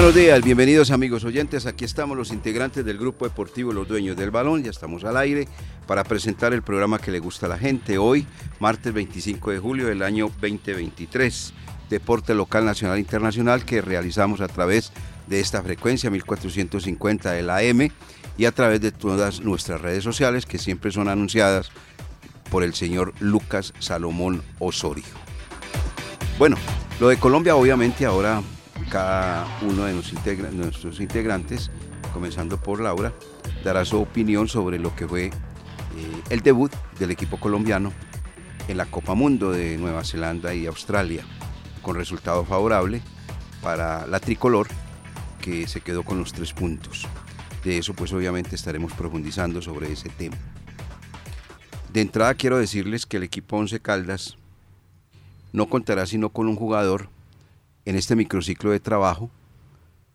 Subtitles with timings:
[0.00, 1.66] Buenos días, bienvenidos amigos oyentes.
[1.66, 4.62] Aquí estamos los integrantes del grupo deportivo Los Dueños del Balón.
[4.64, 5.46] Ya estamos al aire
[5.86, 7.98] para presentar el programa que le gusta a la gente.
[7.98, 8.26] Hoy,
[8.60, 11.52] martes 25 de julio del año 2023.
[11.90, 14.90] Deporte local, nacional e internacional que realizamos a través
[15.26, 17.90] de esta frecuencia 1450 de la AM
[18.38, 21.70] y a través de todas nuestras redes sociales que siempre son anunciadas
[22.50, 25.04] por el señor Lucas Salomón Osorio.
[26.38, 26.56] Bueno,
[27.00, 28.40] lo de Colombia obviamente ahora
[28.90, 31.70] cada uno de nuestros integrantes,
[32.12, 33.12] comenzando por Laura,
[33.64, 35.32] dará su opinión sobre lo que fue eh,
[36.28, 37.92] el debut del equipo colombiano
[38.68, 41.24] en la Copa Mundo de Nueva Zelanda y Australia,
[41.82, 43.00] con resultado favorable
[43.62, 44.66] para la tricolor
[45.40, 47.06] que se quedó con los tres puntos.
[47.64, 50.36] De eso pues obviamente estaremos profundizando sobre ese tema.
[51.92, 54.36] De entrada quiero decirles que el equipo Once Caldas
[55.52, 57.08] no contará sino con un jugador
[57.84, 59.30] en este microciclo de trabajo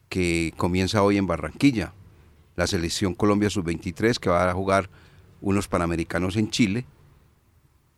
[0.10, 1.94] que comienza hoy en Barranquilla.
[2.56, 4.90] La selección Colombia Sub-23 que va a jugar
[5.42, 6.86] unos Panamericanos en Chile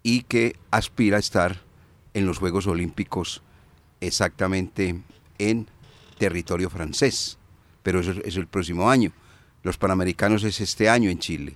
[0.04, 1.62] y que aspira a estar
[2.14, 3.44] en los Juegos Olímpicos
[4.02, 5.00] exactamente
[5.38, 5.68] en
[6.18, 7.38] territorio francés.
[7.84, 9.12] Pero eso es el próximo año.
[9.64, 11.56] Los Panamericanos es este año en Chile.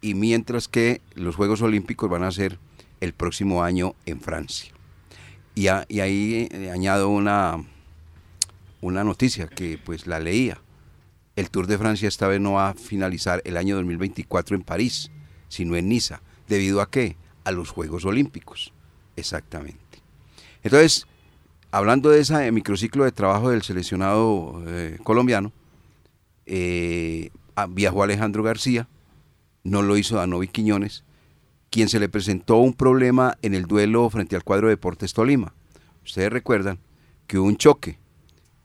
[0.00, 2.58] Y mientras que los Juegos Olímpicos van a ser
[3.00, 4.75] el próximo año en Francia.
[5.56, 7.64] Y, ahí eh, añado una,
[8.82, 10.60] una noticia que pues la leía.
[11.34, 15.10] El Tour de Francia esta vez no va a finalizar el año 2024 en París,
[15.48, 16.20] sino en Niza.
[16.46, 17.16] ¿Debido a qué?
[17.44, 18.74] A los Juegos Olímpicos.
[19.16, 19.80] Exactamente.
[20.62, 21.06] Entonces,
[21.70, 25.52] hablando de ese microciclo de trabajo del seleccionado eh, colombiano,
[26.44, 27.30] eh,
[27.70, 28.88] viajó Alejandro García,
[29.64, 31.02] no lo hizo Danovi Quiñones,
[31.70, 35.52] quien se le presentó un problema en el duelo frente al cuadro Deportes Tolima.
[36.04, 36.78] Ustedes recuerdan
[37.26, 37.98] que hubo un choque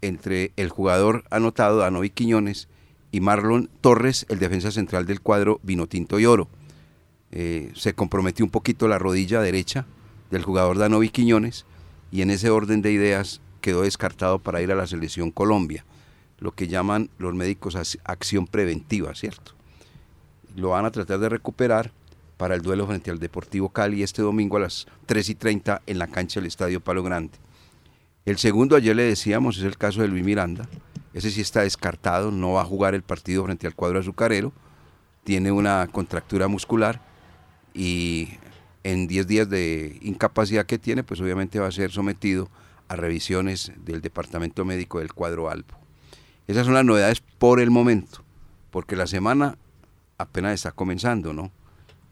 [0.01, 2.67] entre el jugador anotado Danovi Quiñones
[3.11, 6.47] y Marlon Torres, el defensa central del cuadro Vinotinto y Oro.
[7.31, 9.85] Eh, se comprometió un poquito la rodilla derecha
[10.31, 11.66] del jugador Danovi Quiñones
[12.11, 15.85] y en ese orden de ideas quedó descartado para ir a la selección Colombia,
[16.40, 19.53] lo que llaman los médicos acción preventiva, ¿cierto?
[20.56, 21.91] Lo van a tratar de recuperar
[22.41, 26.00] para el duelo frente al Deportivo Cali este domingo a las 3 y 30 en
[26.00, 27.38] la cancha del Estadio Palo Grande.
[28.25, 30.68] El segundo, ayer le decíamos, es el caso de Luis Miranda.
[31.13, 34.53] Ese sí está descartado, no va a jugar el partido frente al cuadro azucarero.
[35.24, 37.00] Tiene una contractura muscular
[37.75, 38.29] y
[38.84, 42.50] en 10 días de incapacidad que tiene, pues obviamente va a ser sometido
[42.88, 45.78] a revisiones del departamento médico del cuadro Albo.
[46.47, 48.23] Esas son las novedades por el momento,
[48.72, 49.59] porque la semana
[50.18, 51.52] apenas está comenzando, ¿no?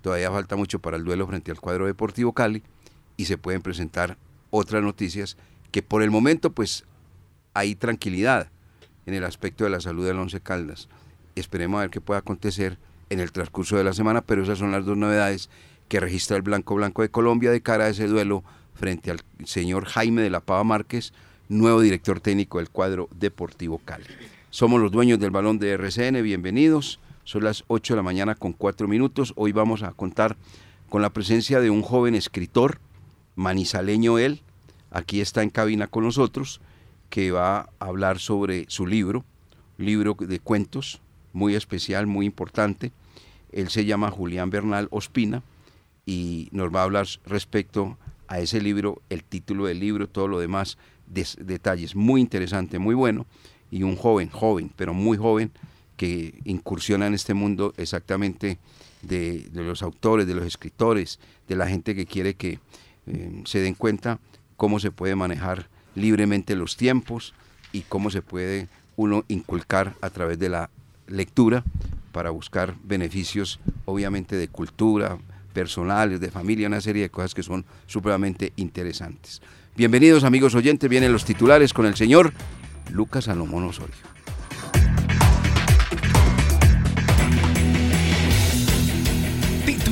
[0.02, 2.64] Todavía falta mucho para el duelo frente al cuadro Deportivo Cali
[3.18, 4.18] y se pueden presentar
[4.50, 5.38] otras noticias
[5.72, 6.86] que por el momento pues
[7.54, 8.50] hay tranquilidad
[9.06, 10.88] en el aspecto de la salud del Once Caldas.
[11.36, 12.78] Esperemos a ver qué puede acontecer
[13.10, 15.50] en el transcurso de la semana, pero esas son las dos novedades
[15.88, 18.44] que registra el Blanco Blanco de Colombia de cara a ese duelo
[18.76, 21.12] frente al señor Jaime de la Pava Márquez,
[21.50, 24.06] nuevo director técnico del cuadro Deportivo Cali.
[24.52, 27.00] Somos los dueños del balón de RCN, bienvenidos.
[27.24, 29.34] Son las 8 de la mañana con 4 minutos.
[29.36, 30.38] Hoy vamos a contar
[30.90, 32.80] con la presencia de un joven escritor,
[33.36, 34.42] manizaleño él,
[34.92, 36.62] aquí está en cabina con nosotros,
[37.10, 39.24] que va a hablar sobre su libro,
[39.78, 41.02] libro de cuentos,
[41.34, 42.92] muy especial, muy importante.
[43.52, 45.44] Él se llama Julián Bernal Ospina
[46.06, 47.98] y nos va a hablar respecto
[48.28, 50.78] a ese libro, el título del libro, todo lo demás,
[51.08, 51.96] detalles.
[51.96, 53.26] Muy interesante, muy bueno.
[53.72, 55.52] Y un joven, joven, pero muy joven,
[56.00, 58.58] que incursiona en este mundo exactamente
[59.02, 61.20] de, los autores, de los escritores,
[61.50, 62.60] de la gente que quiere que
[63.06, 64.18] eh, se den cuenta
[64.56, 67.34] cómo se puede manejar libremente los tiempos
[67.74, 70.70] y cómo se puede uno inculcar a través de la
[71.08, 71.66] lectura
[72.14, 75.18] para buscar beneficios obviamente de cultura,
[75.52, 79.42] personales, de familia, una serie de cosas que son supremamente interesantes.
[79.76, 82.32] Bienvenidos amigos oyentes, vienen los titulares con el señor
[82.90, 84.19] Lucas Salomón Osorio.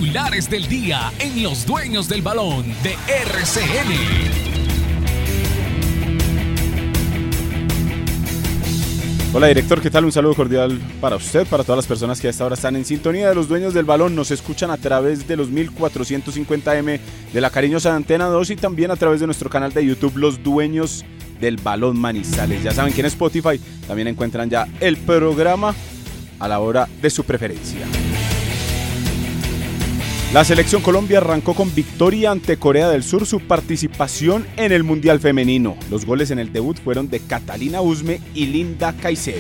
[0.07, 2.95] Titulares del día en Los Dueños del Balón de
[3.25, 3.92] RCN.
[9.33, 10.06] Hola director, ¿qué tal?
[10.06, 12.86] Un saludo cordial para usted, para todas las personas que a esta hora están en
[12.86, 14.15] sintonía de los dueños del balón.
[14.15, 17.00] Nos escuchan a través de los 1450M
[17.33, 20.42] de la cariñosa Antena 2 y también a través de nuestro canal de YouTube Los
[20.42, 21.03] Dueños
[21.42, 22.63] del Balón Manizales.
[22.63, 25.75] Ya saben que en Spotify también encuentran ya el programa
[26.39, 27.86] a la hora de su preferencia.
[30.33, 35.21] La selección Colombia arrancó con victoria ante Corea del Sur su participación en el Mundial
[35.21, 35.77] Femenino.
[35.89, 39.39] Los goles en el debut fueron de Catalina Usme y Linda Caicedo.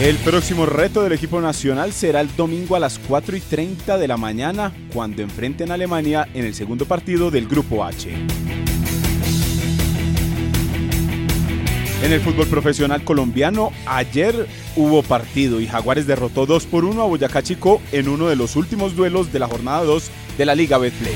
[0.00, 4.08] El próximo reto del equipo nacional será el domingo a las 4 y 30 de
[4.08, 8.10] la mañana cuando enfrenten a Alemania en el segundo partido del Grupo H.
[12.02, 14.46] En el fútbol profesional colombiano, ayer
[14.76, 18.56] hubo partido y Jaguares derrotó 2 por 1 a Boyacá Chico en uno de los
[18.56, 21.14] últimos duelos de la jornada 2 de la Liga Betplay.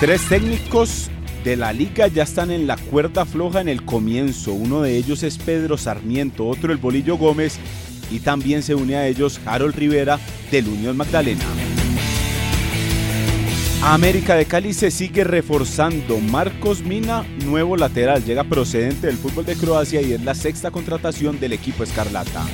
[0.00, 1.10] Tres técnicos
[1.44, 4.52] de la liga ya están en la cuerda floja en el comienzo.
[4.52, 7.58] Uno de ellos es Pedro Sarmiento, otro el Bolillo Gómez
[8.10, 10.18] y también se une a ellos Harold Rivera
[10.50, 11.44] del Unión Magdalena.
[13.86, 16.18] América de Cali se sigue reforzando.
[16.18, 21.38] Marcos Mina, nuevo lateral, llega procedente del fútbol de Croacia y es la sexta contratación
[21.38, 22.46] del equipo Escarlata.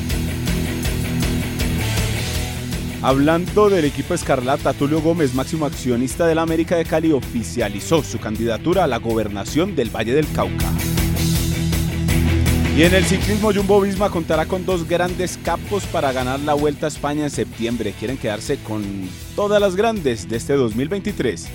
[3.00, 8.82] Hablando del equipo Escarlata, Tulio Gómez, máximo accionista del América de Cali, oficializó su candidatura
[8.82, 10.73] a la gobernación del Valle del Cauca.
[12.76, 16.87] Y en el ciclismo Jumbo Visma contará con dos grandes capos para ganar la Vuelta
[16.87, 17.93] a España en septiembre.
[17.99, 18.84] Quieren quedarse con
[19.34, 21.49] todas las grandes de este 2023.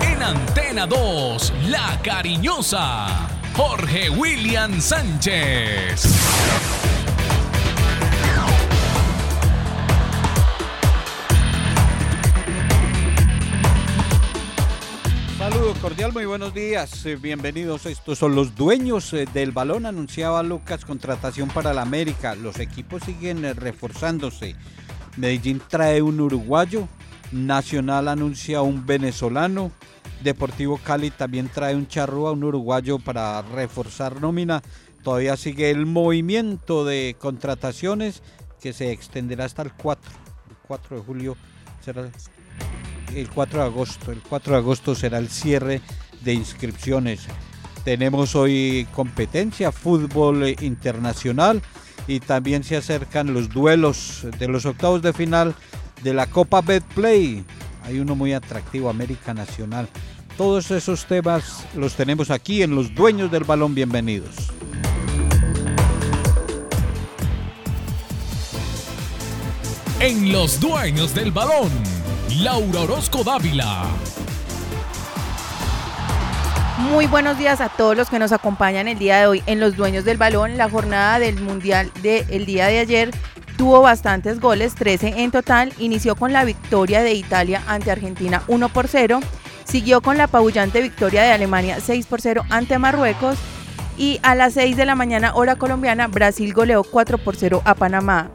[0.00, 6.02] En Antena 2, La Cariñosa, Jorge William Sánchez.
[15.80, 17.06] Cordial, muy buenos días.
[17.06, 17.86] eh, bienvenidos.
[17.86, 19.86] Estos son los dueños eh, del balón.
[19.86, 22.34] Anunciaba Lucas contratación para la América.
[22.34, 24.56] Los equipos siguen eh, reforzándose.
[25.16, 26.88] Medellín trae un uruguayo.
[27.32, 29.72] Nacional anuncia un venezolano.
[30.22, 34.62] Deportivo Cali también trae un charrúa, un uruguayo para reforzar nómina.
[35.02, 38.22] Todavía sigue el movimiento de contrataciones
[38.60, 40.10] que se extenderá hasta el 4.
[40.50, 41.36] El 4 de julio
[43.14, 44.12] el 4 de agosto.
[44.12, 45.80] El 4 de agosto será el cierre
[46.22, 47.26] de inscripciones.
[47.84, 51.62] Tenemos hoy competencia, fútbol internacional
[52.06, 55.54] y también se acercan los duelos de los octavos de final
[56.02, 57.44] de la Copa Betplay.
[57.84, 59.88] Hay uno muy atractivo, América Nacional.
[60.36, 63.74] Todos esos temas los tenemos aquí en Los Dueños del Balón.
[63.74, 64.34] Bienvenidos.
[70.00, 71.70] En Los Dueños del Balón,
[72.38, 73.84] Laura Orozco Dávila.
[76.90, 79.76] Muy buenos días a todos los que nos acompañan el día de hoy en Los
[79.76, 80.58] Dueños del Balón.
[80.58, 83.10] La jornada del Mundial del día de ayer
[83.56, 85.72] tuvo bastantes goles, 13 en total.
[85.78, 89.20] Inició con la victoria de Italia ante Argentina 1 por 0.
[89.64, 93.38] Siguió con la apabullante victoria de Alemania 6 por 0 ante Marruecos.
[93.96, 97.74] Y a las 6 de la mañana, hora colombiana, Brasil goleó 4 por 0 a
[97.76, 98.30] Panamá.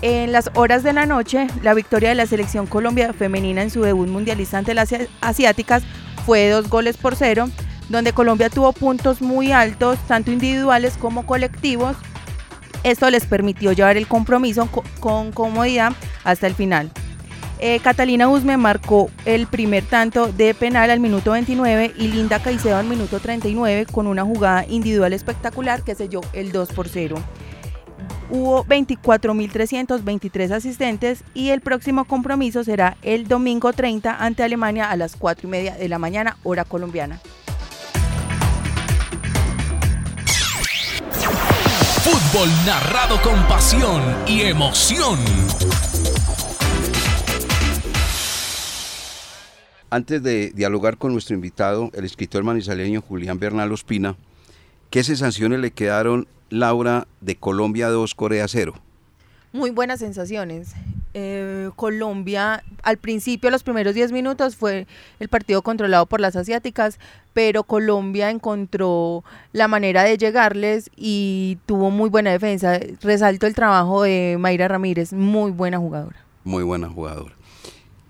[0.00, 3.82] En las horas de la noche, la victoria de la selección Colombia femenina en su
[3.82, 5.82] debut mundialista ante las asiáticas
[6.24, 7.48] fue dos goles por cero,
[7.88, 11.96] donde Colombia tuvo puntos muy altos, tanto individuales como colectivos.
[12.84, 16.92] Esto les permitió llevar el compromiso co- con comodidad hasta el final.
[17.58, 22.76] Eh, Catalina Usme marcó el primer tanto de penal al minuto 29 y Linda Caicedo
[22.76, 27.16] al minuto 39 con una jugada individual espectacular que selló el 2 por 0
[28.30, 35.16] hubo 24.323 asistentes y el próximo compromiso será el domingo 30 ante Alemania a las
[35.16, 37.20] 4 y media de la mañana, hora colombiana.
[42.02, 45.18] Fútbol narrado con pasión y emoción.
[49.90, 54.16] Antes de dialogar con nuestro invitado, el escritor manizaleño Julián Bernal Ospina,
[54.90, 58.74] ¿qué sensaciones le quedaron, Laura, de Colombia 2, Corea 0?
[59.52, 60.74] Muy buenas sensaciones.
[61.14, 64.86] Eh, Colombia, al principio, los primeros 10 minutos, fue
[65.20, 66.98] el partido controlado por las asiáticas,
[67.32, 72.78] pero Colombia encontró la manera de llegarles y tuvo muy buena defensa.
[73.00, 76.16] Resalto el trabajo de Mayra Ramírez, muy buena jugadora.
[76.44, 77.34] Muy buena jugadora.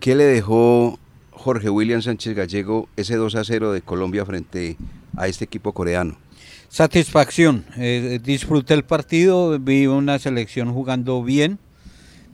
[0.00, 0.99] ¿Qué le dejó
[1.30, 4.76] Jorge William Sánchez Gallego ese 2 a 0 de Colombia frente
[5.16, 6.16] a este equipo coreano?
[6.68, 11.58] Satisfacción, eh, disfruté el partido, vi una selección jugando bien,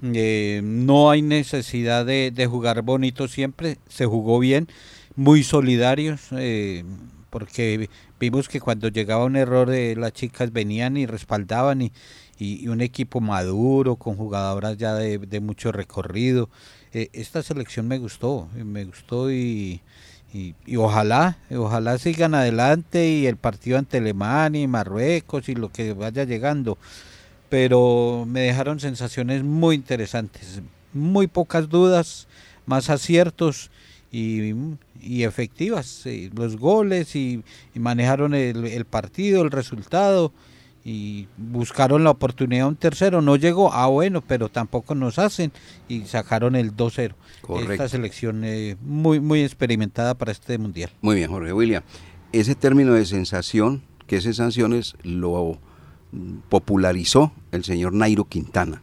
[0.02, 4.68] Eh, no hay necesidad de, jugar bonito siempre, se jugó bien,
[5.16, 6.84] muy solidarios, eh,
[7.30, 11.92] porque vimos que cuando llegaba un error las chicas venían y respaldaban y,
[12.38, 16.50] y- un equipo maduro, con jugadoras ya de, de mucho recorrido.
[16.92, 19.80] Eh, esta selección me gustó, me gustó y,
[20.34, 25.70] y, y ojalá, ojalá sigan adelante y el partido ante Alemania y Marruecos y lo
[25.70, 26.76] que vaya llegando.
[27.48, 30.60] Pero me dejaron sensaciones muy interesantes,
[30.92, 32.26] muy pocas dudas,
[32.66, 33.70] más aciertos
[34.10, 34.54] y,
[35.00, 36.02] y efectivas.
[36.34, 40.32] los goles y, y manejaron el, el partido, el resultado
[40.84, 43.22] y buscaron la oportunidad un tercero.
[43.22, 45.50] No llegó, ah bueno, pero tampoco nos hacen
[45.88, 47.14] y sacaron el 2-0.
[47.40, 47.72] Correcto.
[47.72, 50.90] Esta selección eh, muy, muy experimentada para este mundial.
[51.00, 51.82] Muy bien, Jorge William.
[52.32, 55.58] Ese término de sensación, que es sensaciones, lo
[56.48, 58.82] popularizó el señor Nairo Quintana,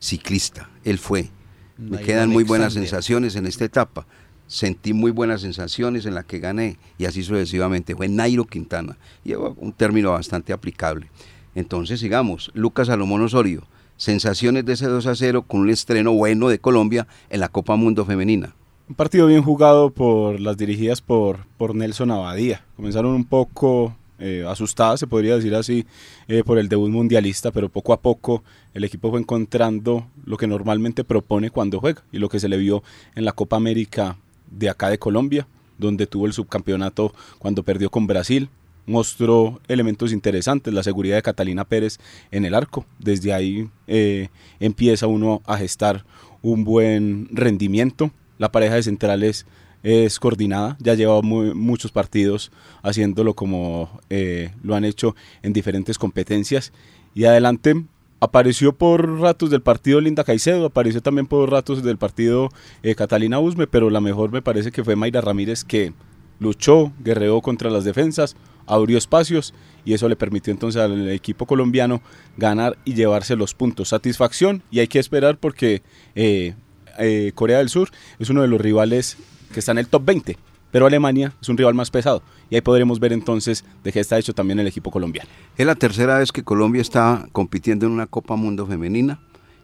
[0.00, 0.70] ciclista.
[0.84, 1.30] Él fue.
[1.76, 2.88] Me Nairo quedan muy buenas Alexander.
[2.88, 4.06] sensaciones en esta etapa.
[4.48, 7.94] Sentí muy buenas sensaciones en la que gané y así sucesivamente.
[7.94, 8.96] Fue Nairo Quintana.
[9.24, 11.10] Y un término bastante aplicable.
[11.54, 12.50] Entonces sigamos.
[12.54, 13.64] Lucas Salomón Osorio.
[13.98, 17.76] Sensaciones de ese 2 a 0 con un estreno bueno de Colombia en la Copa
[17.76, 18.54] Mundo Femenina.
[18.88, 22.64] Un partido bien jugado por las dirigidas por, por Nelson Abadía.
[22.76, 25.84] Comenzaron un poco eh, asustadas, se podría decir así,
[26.26, 30.46] eh, por el debut mundialista, pero poco a poco el equipo fue encontrando lo que
[30.46, 32.82] normalmente propone cuando juega y lo que se le vio
[33.14, 34.16] en la Copa América
[34.50, 35.46] de acá de Colombia,
[35.78, 38.48] donde tuvo el subcampeonato cuando perdió con Brasil.
[38.86, 41.98] Mostró elementos interesantes, la seguridad de Catalina Pérez
[42.30, 42.86] en el arco.
[42.98, 44.28] Desde ahí eh,
[44.60, 46.06] empieza uno a gestar
[46.40, 48.10] un buen rendimiento.
[48.38, 49.44] La pareja de centrales
[49.82, 52.50] es coordinada, ya lleva mu- muchos partidos
[52.82, 56.72] haciéndolo como eh, lo han hecho en diferentes competencias.
[57.14, 57.84] Y adelante
[58.20, 62.50] apareció por ratos del partido Linda Caicedo, apareció también por ratos del partido
[62.82, 65.92] eh, Catalina Usme, pero la mejor me parece que fue Mayra Ramírez que
[66.40, 72.02] luchó, guerreó contra las defensas, abrió espacios y eso le permitió entonces al equipo colombiano
[72.36, 73.88] ganar y llevarse los puntos.
[73.88, 75.82] Satisfacción y hay que esperar porque
[76.14, 76.54] eh,
[76.98, 79.16] eh, Corea del Sur es uno de los rivales
[79.52, 80.36] que está en el top 20,
[80.70, 84.18] pero Alemania es un rival más pesado y ahí podremos ver entonces de qué está
[84.18, 85.28] hecho también el equipo colombiano.
[85.56, 89.20] Es la tercera vez que Colombia está compitiendo en una Copa Mundo Femenina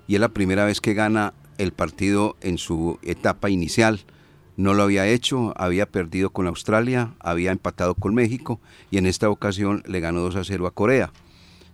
[0.06, 4.00] y es la primera vez que gana el partido en su etapa inicial.
[4.56, 9.28] No lo había hecho, había perdido con Australia, había empatado con México y en esta
[9.28, 11.12] ocasión le ganó 2 a 0 a Corea.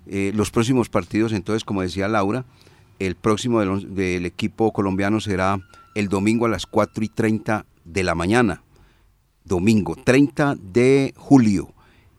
[0.07, 2.45] Eh, los próximos partidos, entonces, como decía Laura,
[2.99, 5.61] el próximo del, del equipo colombiano será
[5.95, 8.63] el domingo a las 4 y 30 de la mañana.
[9.54, 11.75] Domingo 30 de julio.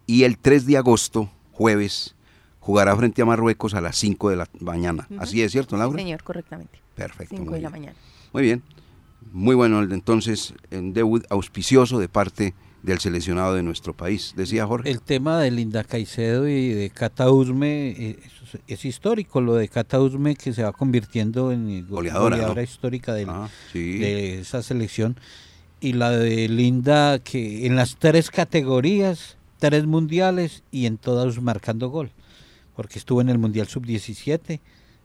[0.05, 2.13] Y el 3 de agosto, jueves,
[2.59, 5.07] jugará frente a Marruecos a las 5 de la mañana.
[5.17, 5.97] Así es, ¿cierto, Laura?
[5.97, 6.79] Señor, correctamente.
[6.93, 7.35] Perfecto.
[7.37, 7.81] 5 muy de la bien.
[7.81, 7.97] mañana.
[8.33, 8.61] Muy bien.
[9.31, 14.33] Muy bueno entonces, un debut auspicioso de parte del seleccionado de nuestro país.
[14.35, 14.89] Decía Jorge.
[14.91, 19.69] El tema de Linda Caicedo y de Cata Usme eh, es, es histórico, lo de
[19.69, 22.61] Cata Usme que se va convirtiendo en go- Goleadora, ¿no?
[22.61, 23.99] histórica del- Ah, sí.
[23.99, 25.15] de esa selección.
[25.81, 31.89] Y la de Linda que en las tres categorías, tres mundiales y en todas marcando
[31.89, 32.11] gol.
[32.75, 34.59] Porque estuvo en el Mundial Sub-17,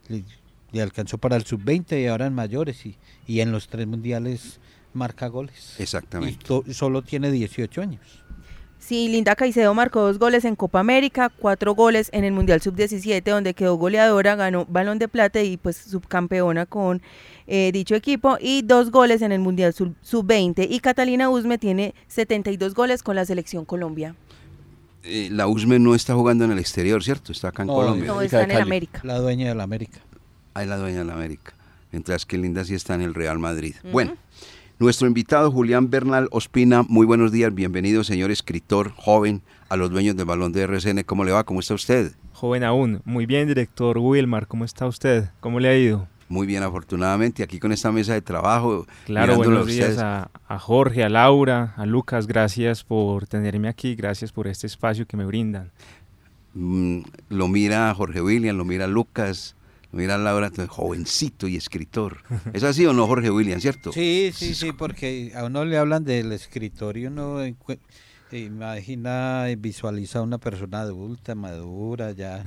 [0.07, 0.23] le,
[0.71, 2.95] le alcanzó para el Sub-20 y ahora en mayores y,
[3.27, 4.59] y en los tres mundiales
[4.93, 5.75] marca goles.
[5.79, 6.45] Y Exactamente.
[6.45, 8.01] to- solo tiene 18 años.
[8.79, 13.23] Sí, Linda Caicedo marcó dos goles en Copa América, cuatro goles en el Mundial Sub-17,
[13.23, 17.01] donde quedó goleadora, ganó balón de plata y pues subcampeona con
[17.47, 20.67] eh, dicho equipo, y dos goles en el Mundial Sub- Sub-20.
[20.69, 24.15] Y Catalina Usme tiene 72 goles con la selección Colombia.
[25.03, 27.31] Eh, la USME no está jugando en el exterior, ¿cierto?
[27.31, 28.05] Está acá en No, Colombia.
[28.07, 28.61] No, está en el.
[28.61, 28.99] América.
[29.03, 29.99] La dueña de la América.
[30.53, 31.53] Ahí la dueña de la América.
[31.91, 33.75] Mientras que Linda sí está en el Real Madrid.
[33.91, 34.15] Bueno,
[34.79, 40.15] nuestro invitado Julián Bernal Ospina, muy buenos días, bienvenido señor escritor joven a los dueños
[40.15, 41.03] del balón de RCN.
[41.03, 41.43] ¿Cómo le va?
[41.43, 42.13] ¿Cómo está usted?
[42.33, 43.01] Joven aún.
[43.03, 44.47] Muy bien, director Wilmar.
[44.47, 45.29] ¿Cómo está usted?
[45.39, 46.07] ¿Cómo le ha ido?
[46.29, 48.85] Muy bien, afortunadamente, aquí con esta mesa de trabajo.
[49.05, 52.27] Claro, buenos días a, a Jorge, a Laura, a Lucas.
[52.27, 53.95] Gracias por tenerme aquí.
[53.95, 55.71] Gracias por este espacio que me brindan.
[56.53, 59.55] Mm, lo mira Jorge William, lo mira Lucas,
[59.91, 62.19] mira Laura, jovencito y escritor.
[62.53, 63.91] ¿Es así o no, Jorge William, cierto?
[63.91, 67.79] Sí, sí, sí, porque a uno le hablan del escritorio, uno encue-
[68.31, 72.43] eh, imagina, y visualiza a una persona adulta, madura, ya.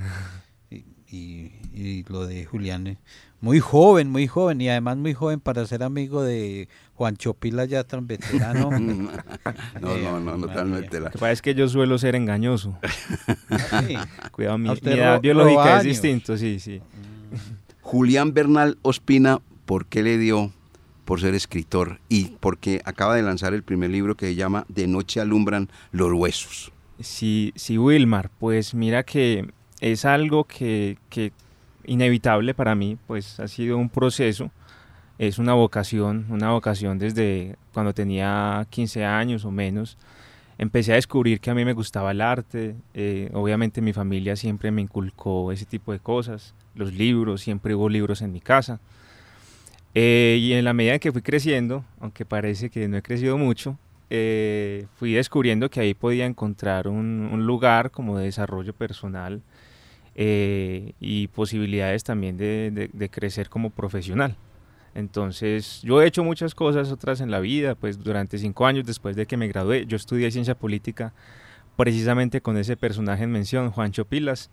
[0.70, 2.98] Y, y- y lo de Julián,
[3.40, 7.82] muy joven, muy joven, y además muy joven para ser amigo de Juancho Pila, ya
[7.84, 8.70] tan veterano.
[9.80, 11.00] no, no, no, totalmente.
[11.00, 11.06] La...
[11.06, 12.78] Lo que pasa es que yo suelo ser engañoso.
[13.88, 13.96] Sí.
[14.30, 16.80] Cuidado, mi, ¿A usted mi edad biológica es distinto, sí, sí.
[17.80, 20.52] Julián Bernal Ospina, ¿por qué le dio
[21.04, 24.86] por ser escritor y porque acaba de lanzar el primer libro que se llama De
[24.86, 26.72] noche alumbran los huesos?
[27.00, 31.32] Sí, sí, Wilmar, pues mira que es algo que, que
[31.84, 34.50] inevitable para mí, pues ha sido un proceso,
[35.18, 39.98] es una vocación, una vocación desde cuando tenía 15 años o menos.
[40.58, 44.70] Empecé a descubrir que a mí me gustaba el arte, eh, obviamente mi familia siempre
[44.70, 48.80] me inculcó ese tipo de cosas, los libros, siempre hubo libros en mi casa.
[49.94, 53.76] Eh, y en la medida que fui creciendo, aunque parece que no he crecido mucho,
[54.08, 59.42] eh, fui descubriendo que ahí podía encontrar un, lugar como de desarrollo personal
[60.16, 64.36] eh, y posibilidades también de, crecer como profesional.
[64.94, 69.14] Entonces, yo he hecho muchas cosas otras en la vida, pues durante cinco años después
[69.14, 71.12] de que me gradué, yo estudié ciencia política
[71.76, 74.50] precisamente con ese personaje en mención, Juancho Pilas.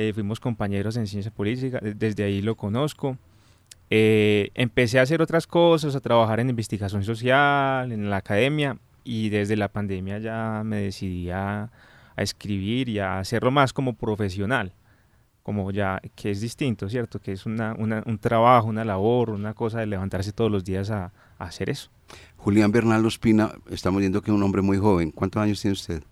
[0.00, 3.18] Eh, fuimos compañeros en ciencia política, desde ahí lo conozco.
[3.90, 9.28] Eh, empecé a hacer otras cosas, a trabajar en investigación social, en la academia y
[9.28, 11.70] desde la pandemia ya me decidí a,
[12.16, 14.72] escribir y a hacerlo más como profesional,
[15.42, 17.18] como ya que es distinto, ¿cierto?
[17.18, 21.12] Que es una, un trabajo, una labor, una cosa de levantarse todos los días a,
[21.38, 21.90] a hacer eso.
[22.38, 25.10] Julián Bernal Ospina, estamos viendo que es un hombre muy joven.
[25.10, 26.02] ¿Cuántos años tiene usted?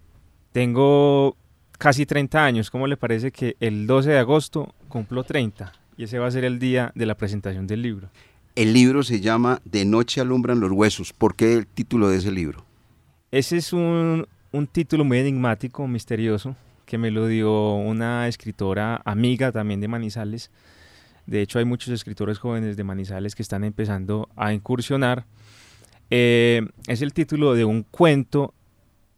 [0.52, 1.36] Tengo
[1.78, 2.70] casi 30 años.
[2.70, 5.72] ¿Cómo le parece que el 12 de agosto cumplo 30?
[5.98, 8.08] y ese va a ser el día de la presentación del libro.
[8.54, 11.12] El libro se llama De noche alumbran los huesos.
[11.12, 12.64] ¿Por qué el título de ese libro?
[13.32, 14.26] Ese es un,
[14.72, 16.56] título muy enigmático, misterioso,
[16.86, 20.52] que me lo dio una escritora amiga también de Manizales.
[21.26, 25.26] De hecho, hay muchos escritores jóvenes de Manizales que están empezando a incursionar.
[26.10, 28.54] Eh, es el título de un cuento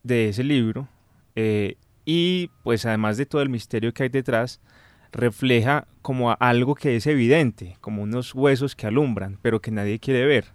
[0.02, 0.88] de ese libro.
[1.37, 1.76] Eh,
[2.12, 4.61] y pues además de todo el misterio que hay detrás,
[5.12, 10.26] refleja como algo que es evidente, como unos huesos que alumbran, pero que nadie quiere
[10.26, 10.47] ver.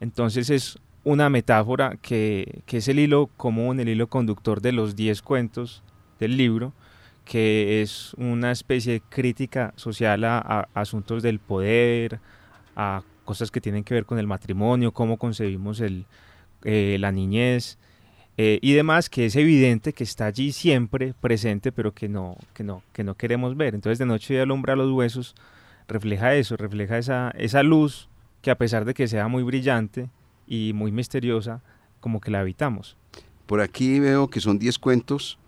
[0.00, 5.20] Entonces es una metáfora que, es el hilo común, el hilo conductor de los 10
[5.20, 5.82] cuentos
[6.18, 6.72] del libro,
[7.26, 12.18] que es una especie de crítica social a, asuntos del poder,
[12.76, 16.06] a cosas que tienen que ver con el matrimonio, cómo concebimos el,
[16.64, 17.76] eh, la niñez,
[18.38, 22.62] eh, y demás que es evidente que está allí siempre presente, pero que no, que
[22.62, 23.74] no, que no queremos ver.
[23.74, 25.34] Entonces de noche y alumbra los huesos
[25.88, 28.08] refleja eso, refleja esa, esa luz
[28.42, 30.08] que a pesar de que sea muy brillante
[30.46, 31.62] y muy misteriosa,
[32.00, 32.96] como que la habitamos.
[33.46, 35.38] Por aquí veo que son 10 cuentos,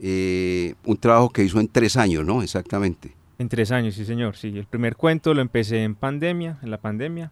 [0.00, 2.42] eh, un trabajo que hizo en tres años, ¿no?
[2.42, 3.14] Exactamente.
[3.38, 4.58] En tres años, sí señor, sí.
[4.58, 7.30] El primer cuento lo empecé en pandemia, en la pandemia.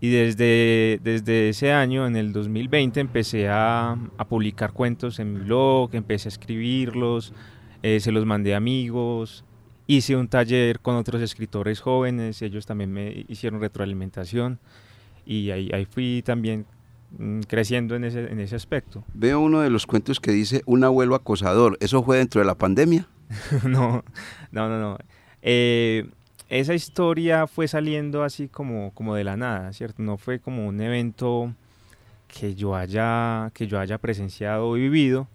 [0.00, 3.96] Y desde, desde ese año, en el 2020, empecé a,
[4.28, 7.32] publicar cuentos en mi blog, empecé a escribirlos,
[7.82, 9.44] eh, se los mandé a amigos,
[9.86, 14.58] hice un taller con otros escritores jóvenes, ellos también me hicieron retroalimentación
[15.24, 16.66] y ahí, ahí fui también
[17.18, 19.04] mm, creciendo en ese, en ese aspecto.
[19.14, 22.56] Veo uno de los cuentos que dice un abuelo acosador, ¿eso fue dentro de la
[22.56, 23.08] pandemia?
[23.64, 24.04] no,
[24.50, 24.98] no, no, no.
[25.42, 26.08] Eh,
[26.48, 30.02] esa historia fue saliendo así como, como de la nada, ¿cierto?
[30.02, 31.52] No fue como un evento
[32.28, 35.28] que yo haya, que yo haya presenciado o vivido,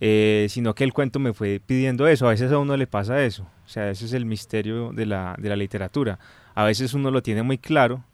[0.00, 2.26] eh, sino que el cuento me fue pidiendo eso.
[2.26, 3.44] A veces a uno le pasa eso.
[3.64, 6.18] O sea, ese es el misterio de la, de la literatura.
[6.54, 8.04] A veces uno lo tiene muy claro,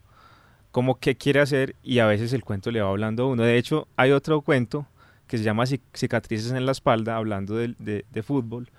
[0.71, 3.43] como qué quiere hacer, y a veces el cuento le va hablando a uno.
[3.43, 4.85] De hecho, hay otro cuento
[5.27, 8.69] que se llama Cicatrices en la espalda, hablando de, de, de fútbol,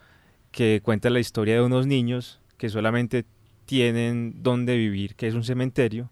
[0.50, 3.24] que cuenta la historia de unos niños que solamente
[3.64, 6.10] tienen donde vivir, que es un cementerio,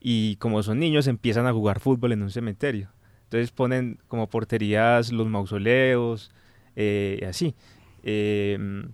[0.00, 2.90] y como son niños empiezan a jugar fútbol en un cementerio.
[3.22, 6.32] Entonces ponen como porterías los mausoleos,
[6.74, 7.54] eh, así.
[8.02, 8.88] Em,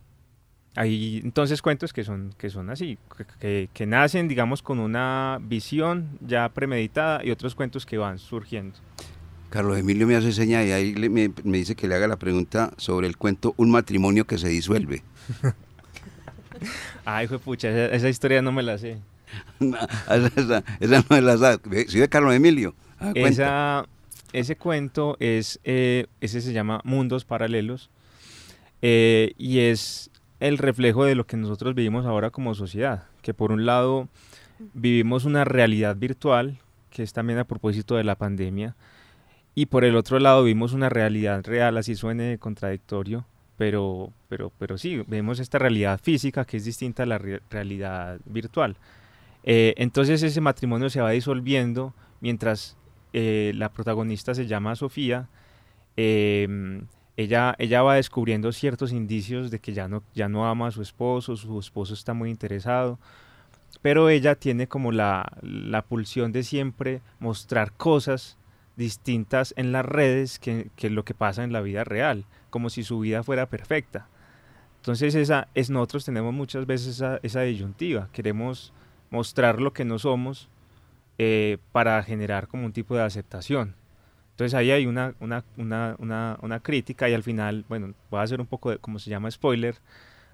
[0.76, 2.98] hay entonces cuentos que son, que son así,
[3.40, 8.78] que, que, nacen, digamos, con una visión ya premeditada y otros cuentos que van surgiendo.
[9.48, 12.74] Carlos Emilio me hace seña y ahí me, me, dice que le haga la pregunta
[12.76, 15.02] sobre el cuento Un matrimonio que se disuelve.
[17.04, 18.98] Ay, fue pucha, esa, historia no me la sé.
[19.60, 21.88] esa, no me la sé.
[21.88, 22.74] ¿Sí de Carlos Emilio?
[23.00, 23.84] Ah,
[24.32, 27.90] ese cuento es, eh, ese se llama Mundos Paralelos
[28.80, 33.52] eh, y es el reflejo de lo que nosotros vivimos ahora como sociedad, que por
[33.52, 34.08] un lado
[34.74, 36.58] vivimos una realidad virtual,
[36.90, 38.74] que es también a propósito de la pandemia,
[39.54, 43.24] y por el otro lado vivimos una realidad real, así suene contradictorio,
[43.56, 48.76] pero, pero, pero sí, vemos esta realidad física que es distinta a la realidad virtual.
[49.44, 52.76] Eh, entonces ese matrimonio se va disolviendo mientras
[53.12, 55.28] eh, la protagonista se llama Sofía.
[55.96, 56.86] Em,
[57.16, 60.80] ella, ella va descubriendo ciertos indicios de que ya no, ya no ama a su
[60.80, 62.98] esposo, su esposo está muy interesado,
[63.82, 68.38] pero ella tiene como la, la pulsión de siempre mostrar cosas
[68.76, 72.84] distintas en las redes que, que, lo que pasa en la vida real, como si
[72.84, 74.06] su vida fuera perfecta.
[74.76, 78.72] Entonces esa es nosotros tenemos muchas veces esa, esa disyuntiva, queremos
[79.10, 80.48] mostrar lo que no somos
[81.18, 83.74] eh, para generar como un tipo de aceptación.
[84.32, 85.96] Entonces ahí hay una, una, una,
[86.40, 89.30] una, crítica y al final, bueno, voy a hacer un poco de, como se llama,
[89.30, 89.76] spoiler,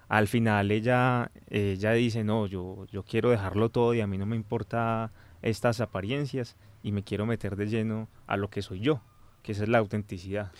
[0.07, 4.25] al final ella, ella dice, no, yo, yo quiero dejarlo todo y a mí no
[4.25, 9.01] me importa estas apariencias y me quiero meter de lleno a lo que soy yo,
[9.43, 10.51] que esa es la autenticidad.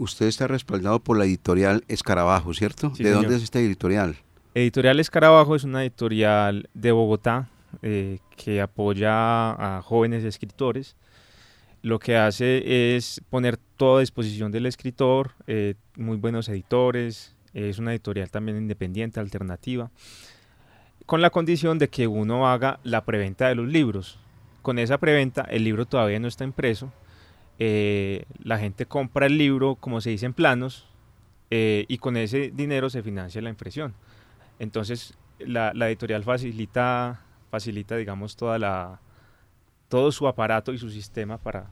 [0.00, 2.90] Usted está respaldado por la editorial Escarabajo, ¿cierto?
[2.94, 3.24] Sí, ¿De señor.
[3.24, 4.16] dónde es esta editorial?
[4.54, 7.50] Editorial Escarabajo es una editorial de Bogotá
[7.82, 10.96] eh, que apoya a jóvenes escritores.
[11.82, 17.78] Lo que hace es poner todo a disposición del escritor, eh, muy buenos editores, es
[17.78, 19.90] una editorial también independiente, alternativa,
[21.04, 24.18] con la condición de que uno haga la preventa de los libros.
[24.62, 26.90] Con esa preventa el libro todavía no está impreso,
[27.60, 30.88] eh, la gente compra el libro, como se dice en planos,
[31.50, 33.94] eh, y con ese dinero se financia la impresión.
[34.58, 37.20] Entonces la, editorial facilita,
[37.50, 39.00] facilita, digamos, toda la,
[39.88, 41.70] todo su aparato y su sistema para,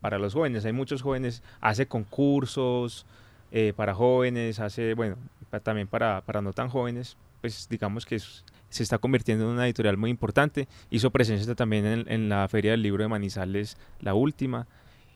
[0.00, 0.64] para los jóvenes.
[0.64, 3.06] Hay muchos jóvenes, hace concursos
[3.50, 5.16] eh, para jóvenes, hace, bueno,
[5.50, 9.64] pa- también para, para no tan jóvenes, pues digamos que se está convirtiendo en una
[9.66, 10.66] editorial muy importante.
[10.90, 14.66] Hizo presencia también en la Feria del Libro de Manizales, la última,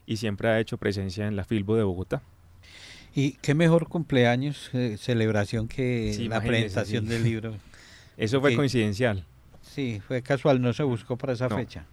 [0.05, 2.21] y siempre ha hecho presencia en la Filbo de Bogotá.
[3.15, 7.09] Y qué mejor cumpleaños, eh, celebración que Sí, la presentación sí.
[7.09, 7.55] del libro.
[8.17, 9.25] Eso fue coincidencial.
[9.61, 11.55] Sí, fue casual, no se buscó para esa No.
[11.55, 11.85] fecha.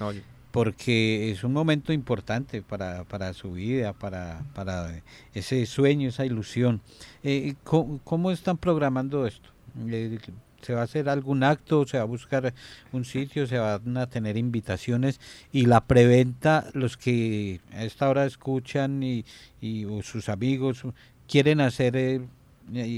[0.00, 5.00] No, yo- porque es un momento importante para, para su vida, para, para
[5.34, 6.80] ese sueño, esa ilusión.
[7.22, 9.48] Eh, ¿cómo, cómo están programando esto?
[10.62, 11.86] ¿Se va a hacer algún acto?
[11.86, 12.54] ¿Se va a buscar
[12.92, 13.46] un sitio?
[13.46, 15.20] ¿Se van a tener invitaciones?
[15.52, 19.24] Y la preventa, los que a esta hora escuchan y,
[19.60, 20.84] y o sus amigos
[21.28, 22.20] quieren hacer, eh,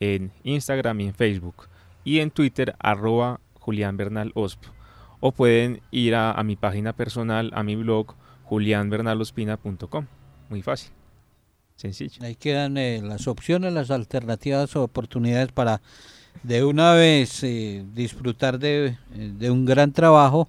[0.00, 1.68] en Instagram y en Facebook
[2.04, 4.62] y en Twitter arroba Julián Bernal Osp
[5.20, 8.14] o pueden ir a, a mi página personal, a mi blog
[8.44, 10.06] julianbernalospina.com
[10.50, 10.90] muy fácil,
[11.76, 12.22] sencillo.
[12.22, 15.80] Ahí quedan eh, las opciones, las alternativas, oportunidades para
[16.42, 20.48] de una vez eh, disfrutar de, de un gran trabajo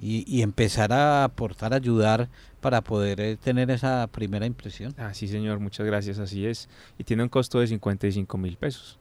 [0.00, 2.28] y, y empezar a aportar, ayudar
[2.60, 4.94] para poder eh, tener esa primera impresión.
[4.98, 6.68] Ah, sí, señor, muchas gracias, así es.
[6.98, 8.98] Y tiene un costo de 55 mil pesos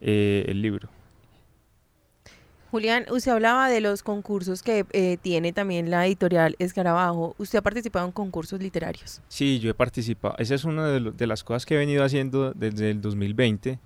[0.00, 0.88] eh, el libro.
[2.72, 7.34] Julián, usted hablaba de los concursos que eh, tiene también la editorial Escarabajo.
[7.36, 9.20] ¿Usted ha participado en concursos literarios?
[9.28, 10.34] Sí, yo he participado.
[10.38, 13.78] Esa es una de, lo- las cosas que he venido haciendo desde el 2020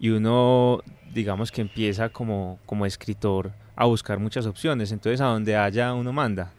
[0.00, 0.80] y uno,
[1.14, 4.90] digamos que empieza como, como escritor a buscar muchas opciones.
[4.90, 6.52] Entonces, a donde haya, uno manda.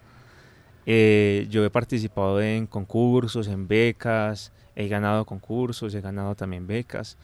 [0.86, 7.18] Eh, yo he participado en concursos, en becas, he ganado concursos, he ganado también becas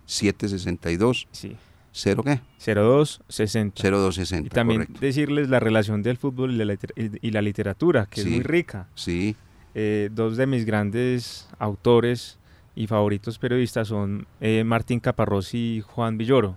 [0.06, 1.26] 311-762.
[1.32, 1.56] Sí.
[1.92, 2.40] ¿Cero qué?
[2.58, 3.82] 0260.
[3.82, 4.46] 0260.
[4.46, 5.00] Y también correcto.
[5.00, 8.28] decirles la relación del fútbol y la, liter- y la literatura, que Sí.
[8.28, 8.88] es muy rica.
[8.94, 9.36] Sí,
[9.76, 12.38] Eh, dos de mis grandes autores
[12.76, 16.56] y favoritos periodistas son eh, Martín Caparrós y Juan Villoro,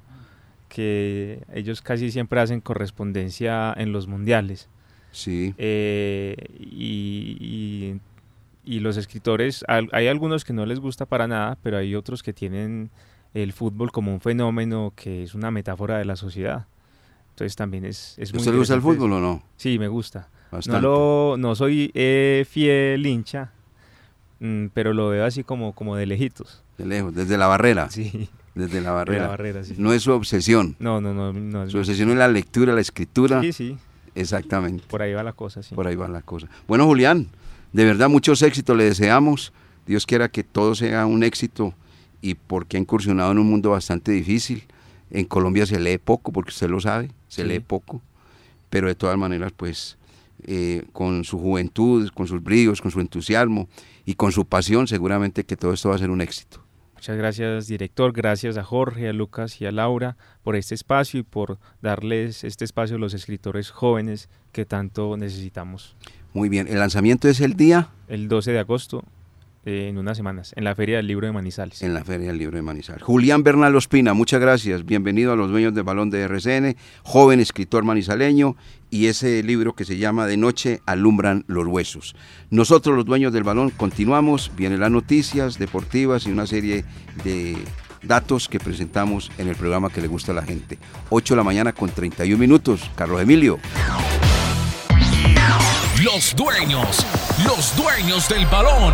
[0.70, 4.70] que ellos casi siempre hacen correspondencia en los mundiales.
[5.12, 5.54] sí.
[5.58, 8.00] Eh, y, y-
[8.66, 12.22] y los escritores, al- hay algunos que no les gusta para nada, pero hay otros
[12.22, 12.90] que tienen
[13.34, 16.66] el fútbol como un fenómeno que es una metáfora de la sociedad.
[17.30, 19.44] Entonces también es, es muy ¿Usted le gusta el fútbol o no?
[19.56, 20.28] Sí, me gusta.
[20.52, 20.82] Bastante.
[20.82, 23.52] No, lo, no soy eh, fiel hincha,
[24.40, 26.64] mm, pero lo veo así como, como de lejitos.
[26.78, 27.90] De lejos, desde la barrera.
[27.90, 29.24] Sí, Desde la barrera.
[29.24, 29.76] la barrera, sí.
[29.78, 30.76] No es su obsesión.
[30.80, 31.32] No, no, no.
[31.34, 33.42] no, Su obsesión es la lectura, la escritura.
[33.42, 33.78] Sí, sí,
[34.16, 34.84] Exactamente.
[34.88, 35.76] por ahí va la cosa, sí.
[35.76, 36.48] Por ahí va la cosa.
[36.68, 37.28] Bueno, Julián,
[37.74, 39.54] de verdad muchos éxitos le deseamos.
[39.86, 41.74] Dios quiera que todo sea un éxito
[42.22, 44.64] y porque ha incursionado en un mundo bastante difícil.
[45.12, 47.48] En Colombia se lee poco, porque usted lo sabe, se Sí.
[47.48, 48.02] lee poco.
[48.70, 49.98] Pero de todas maneras, pues,
[50.44, 53.70] eh, con su juventud, con sus bríos, con su entusiasmo
[54.06, 56.62] y con su pasión, seguramente que todo esto va a ser un éxito.
[56.98, 58.12] Muchas gracias, director.
[58.12, 62.66] Gracias a Jorge, a Lucas y a Laura por este espacio y por darles este
[62.66, 65.96] espacio a los escritores jóvenes que tanto necesitamos.
[66.34, 69.04] Muy bien, el lanzamiento es el día El 12 de agosto,
[69.68, 71.82] en unas semanas, en la Feria del Libro de Manizales.
[71.82, 73.04] en la Feria del Libro de Manizales.
[73.04, 74.86] Julián Bernal Ospina, muchas gracias.
[74.86, 78.56] Bienvenido a los dueños del balón de RCN, joven escritor manizaleño
[78.90, 82.16] y ese libro que se llama De noche alumbran los huesos.
[82.50, 86.86] Nosotros los dueños del balón continuamos, vienen las noticias deportivas y una serie
[87.26, 87.58] de
[88.04, 90.78] datos que presentamos en el programa que le gusta a la gente.
[91.10, 92.90] 8 de la mañana con 31 minutos.
[92.96, 93.60] Carlos Emilio.
[96.18, 97.06] Los dueños,
[97.46, 98.92] los dueños del balón.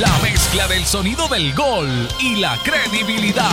[0.00, 3.50] La mezcla del sonido del gol y la credibilidad.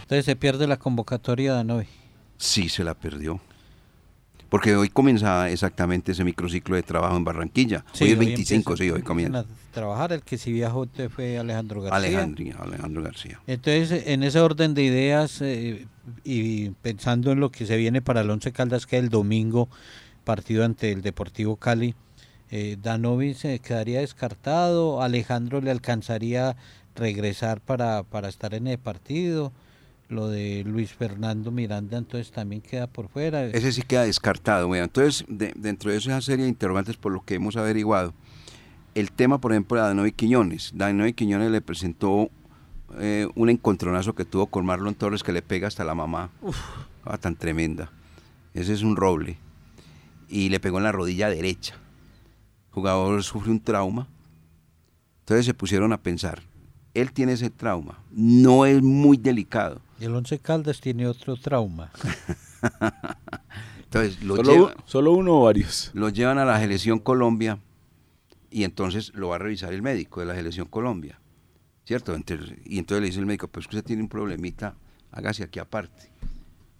[0.00, 1.86] Entonces se pierde la convocatoria de Anovi.
[2.38, 3.38] Sí, se la perdió.
[4.48, 7.84] Porque hoy comienza exactamente ese microciclo de trabajo en Barranquilla.
[8.00, 9.40] hoy es 25, sí, hoy comienza.
[9.40, 10.12] a trabajar.
[10.12, 11.96] El que sí viajó fue Alejandro García.
[11.96, 13.40] Alejandro, Alejandro García.
[13.46, 15.86] Entonces, en ese orden de ideas eh,
[16.24, 19.68] y pensando en lo que se viene para el Once Caldas, que es el domingo,
[20.24, 21.94] partido ante el Deportivo Cali,
[22.50, 26.56] eh, Danovi se quedaría descartado, Alejandro le alcanzaría
[26.94, 29.52] regresar para, para estar en el partido,
[30.08, 33.44] lo de Luis Fernando Miranda entonces también queda por fuera.
[33.44, 34.66] Ese sí queda descartado.
[34.68, 38.14] Bueno, entonces, de- dentro de esa serie de interrogantes por lo que hemos averiguado,
[38.94, 40.72] el tema, por ejemplo, de Danovi Quiñones.
[40.74, 42.30] Danovi Quiñones le presentó
[42.98, 46.30] eh, un encontronazo que tuvo con Marlon Torres que le pega hasta la mamá.
[47.04, 47.90] Ah, tan tremenda.
[48.54, 49.36] Ese es un roble.
[50.28, 51.74] Y le pegó en la rodilla derecha.
[51.74, 54.08] El jugador sufre un trauma.
[55.20, 56.42] Entonces se pusieron a pensar.
[56.94, 57.98] Él tiene ese trauma.
[58.10, 59.80] No es muy delicado.
[60.00, 61.90] Y el Once Caldas tiene otro trauma.
[63.84, 65.90] Entonces lo Solo, lleva- solo uno o varios.
[65.94, 67.58] lo llevan a la selección Colombia
[68.50, 71.18] y entonces lo va a revisar el médico de la selección Colombia,
[71.84, 72.14] ¿cierto?
[72.14, 74.74] Entonces- y entonces le dice el médico, pues que usted tiene un problemita,
[75.10, 76.10] hágase aquí aparte.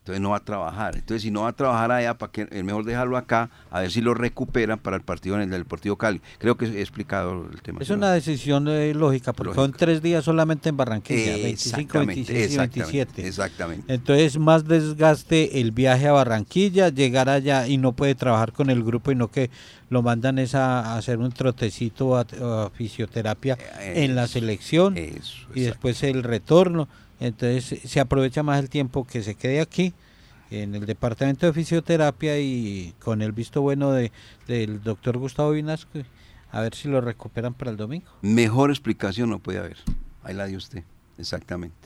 [0.09, 0.95] Entonces no va a trabajar.
[0.95, 3.91] Entonces si no va a trabajar allá, para que es mejor dejarlo acá, a ver
[3.91, 6.23] si lo recuperan para el partido en el del Deportivo Cali.
[6.39, 7.81] Creo que he explicado el tema.
[7.83, 12.39] Es una decisión eh, lógica, porque son tres días solamente en Barranquilla, 25, Exactamente, 26
[12.39, 13.27] y exactamente, 27.
[13.29, 13.95] Exactamente.
[13.95, 18.83] Entonces, más desgaste el viaje a Barranquilla, llegar allá y no puede trabajar con el
[18.83, 19.51] grupo, sino que
[19.91, 25.37] lo mandan es a, hacer un trotecito a, a fisioterapia Eh, en la selección Eso,
[25.55, 26.89] y después el retorno.
[27.21, 29.93] Entonces, se aprovecha más el tiempo que se quede aquí
[30.51, 34.13] en el departamento de fisioterapia y con el visto bueno de,
[34.47, 36.01] del doctor Gustavo Vinasco,
[36.51, 38.07] a ver si lo recuperan para el domingo.
[38.23, 39.77] Mejor explicación no puede haber.
[40.23, 40.85] Ahí la dio usted,
[41.19, 41.77] exactamente.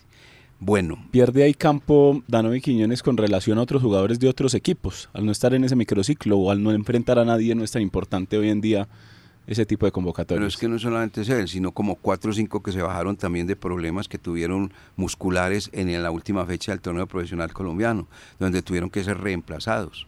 [0.60, 5.08] Bueno, Pierde ahí campo Danovi Quiñones con relación a otros jugadores de otros equipos.
[5.12, 7.82] Al no estar en ese microciclo o al no enfrentar a nadie, no es tan
[7.82, 8.88] importante hoy en día
[9.46, 10.38] ese tipo de convocatorias.
[10.38, 13.16] Pero es que no solamente es él, sino como cuatro o cinco que se bajaron
[13.16, 18.06] también de problemas que tuvieron musculares en la última fecha del torneo profesional colombiano,
[18.38, 20.06] donde tuvieron que ser reemplazados.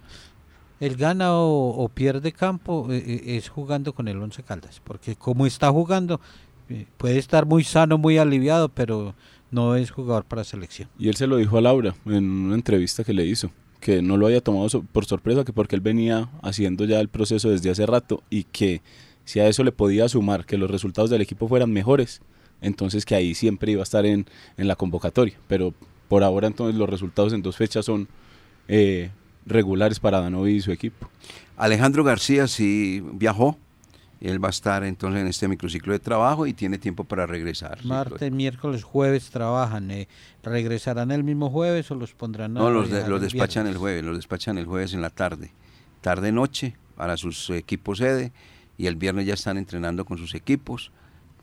[0.81, 5.47] El gana o, pierde campo eh, eh, es jugando con el Once Caldas, porque como
[5.47, 6.21] está jugando,
[6.69, 9.15] eh, puede estar muy sano, muy aliviado, pero
[9.51, 10.89] no es jugador para selección.
[10.99, 14.17] Y él se lo dijo a Laura en una entrevista que le hizo, que no
[14.17, 17.87] lo había tomado por sorpresa, que porque él venía haciendo ya el proceso desde hace
[17.87, 18.83] rato y que
[19.25, 22.21] si a eso le podía sumar que los resultados del equipo fueran mejores,
[22.61, 25.39] entonces que ahí siempre iba a estar en, la convocatoria.
[25.49, 25.75] Pero
[26.09, 28.09] por ahora entonces los resultados en dos fechas son
[28.69, 29.11] eh,
[29.47, 31.09] regulares para Danovi y su equipo.
[31.57, 33.59] Alejandro García sí viajó,
[34.21, 37.85] él va a estar entonces en este microciclo de trabajo y tiene tiempo para regresar.
[37.85, 39.91] Martes, miércoles, jueves trabajan.
[39.91, 40.09] Eh,
[40.43, 42.55] ¿Regresarán el mismo jueves o los pondrán?
[42.55, 45.53] No, los, los despachan el jueves, los despachan el jueves en la tarde,
[46.01, 48.33] tarde-noche, para sus equipos sede
[48.77, 50.91] y el viernes ya están entrenando con sus equipos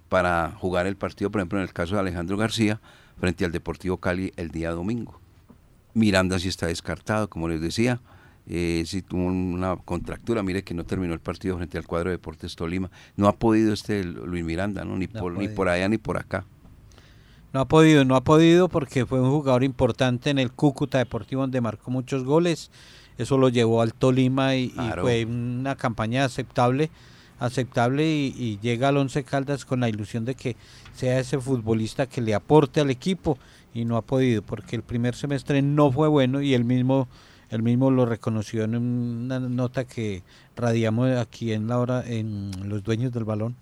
[0.09, 2.81] para jugar el partido, por ejemplo, en el caso de Alejandro García,
[3.19, 5.19] frente al Deportivo Cali el día domingo.
[5.93, 8.01] Miranda sí está descartado, como les decía,
[8.47, 12.17] eh, si tuvo una contractura, mire que no terminó el partido frente al cuadro de
[12.17, 12.89] Deportes Tolima.
[13.15, 14.97] No ha podido este Luis Miranda, ¿no?
[14.97, 16.45] Ni, por, ni por allá ni por acá.
[17.53, 21.41] No ha podido, no ha podido porque fue un jugador importante en el Cúcuta Deportivo
[21.41, 22.71] donde marcó muchos goles.
[23.17, 26.89] Eso lo llevó al Tolima y fue una campaña aceptable
[27.41, 30.55] aceptable y, llega al Once Caldas con la ilusión de que
[30.93, 33.37] sea ese futbolista que le aporte al equipo
[33.73, 37.07] y no ha podido porque el primer semestre no fue bueno y él mismo
[37.49, 40.23] él mismo lo reconoció en una nota que
[40.55, 43.55] radiamos aquí en la hora en los dueños del balón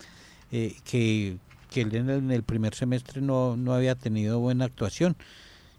[0.51, 1.37] eh, que,
[1.71, 5.15] que él en el, primer semestre no, no había tenido buena actuación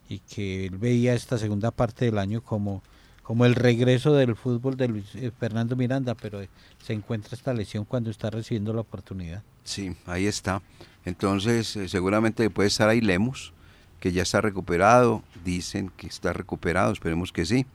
[0.08, 2.82] y que él veía esta segunda parte del año como
[3.30, 6.40] como el regreso del fútbol de Luis eh, Fernando Miranda, pero
[6.82, 9.42] se encuentra esta lesión cuando está recibiendo la oportunidad.
[9.64, 10.62] Sí, ahí está.
[11.04, 13.52] Entonces, eh, seguramente puede estar ahí Lemos,
[14.00, 17.66] que ya está recuperado, dicen que está recuperado, esperemos que sí,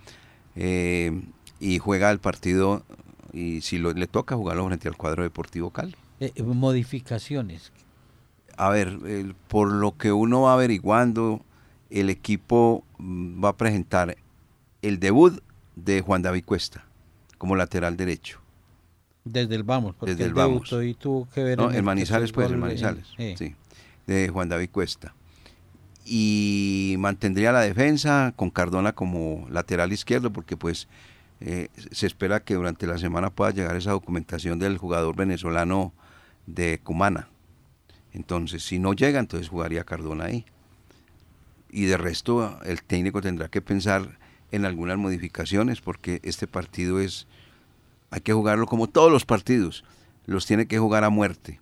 [1.60, 2.84] y juega el partido,
[3.32, 5.96] y si lo, le toca jugarlo frente al cuadro deportivo Cali.
[6.44, 7.72] modificaciones.
[8.58, 8.98] A ver,
[9.48, 11.46] por lo que uno va averiguando,
[11.90, 14.18] el equipo mm, va a presentar
[14.82, 15.42] el debut
[15.76, 16.86] de Juan David Cuesta
[17.38, 18.40] como lateral derecho.
[19.26, 20.72] Desde el vamos, porque Desde el vamos.
[20.72, 23.56] y tuvo que ver no, en el Manizales, pues, el Manizales, sí,
[24.08, 25.14] de Juan David Cuesta.
[26.06, 30.88] Y mantendría la defensa con Cardona como lateral izquierdo, porque pues
[31.42, 35.92] eh, se espera que durante la semana pueda llegar esa documentación del jugador venezolano
[36.46, 37.28] de Cumana.
[38.14, 40.46] Entonces, si no llega, entonces jugaría Cardona ahí.
[41.70, 44.18] Y de resto, el técnico tendrá que pensar
[44.52, 47.28] en algunas modificaciones porque este partido es,
[48.12, 49.84] hay que jugarlo como todos los partidos,
[50.26, 51.60] los tiene que jugar a muerte.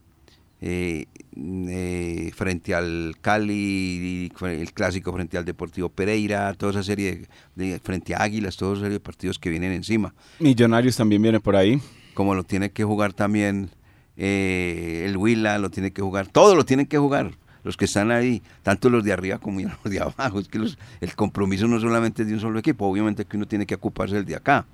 [0.66, 7.80] Eh, eh, frente al Cali, el clásico frente al Deportivo Pereira, toda esa serie de,
[7.84, 10.14] frente a Águilas, toda esa serie de partidos que vienen encima.
[10.40, 11.82] Millonarios también viene por ahí.
[12.14, 13.72] Como lo tiene que jugar también
[14.16, 17.32] eh, el Huila, lo tiene que jugar, todo lo tienen que jugar
[17.64, 20.40] los que están ahí, tanto los de arriba como los de abajo.
[20.40, 20.60] Es que
[21.02, 24.16] el compromiso no solamente es de un solo equipo, obviamente que uno tiene que ocuparse
[24.16, 24.66] del de acá,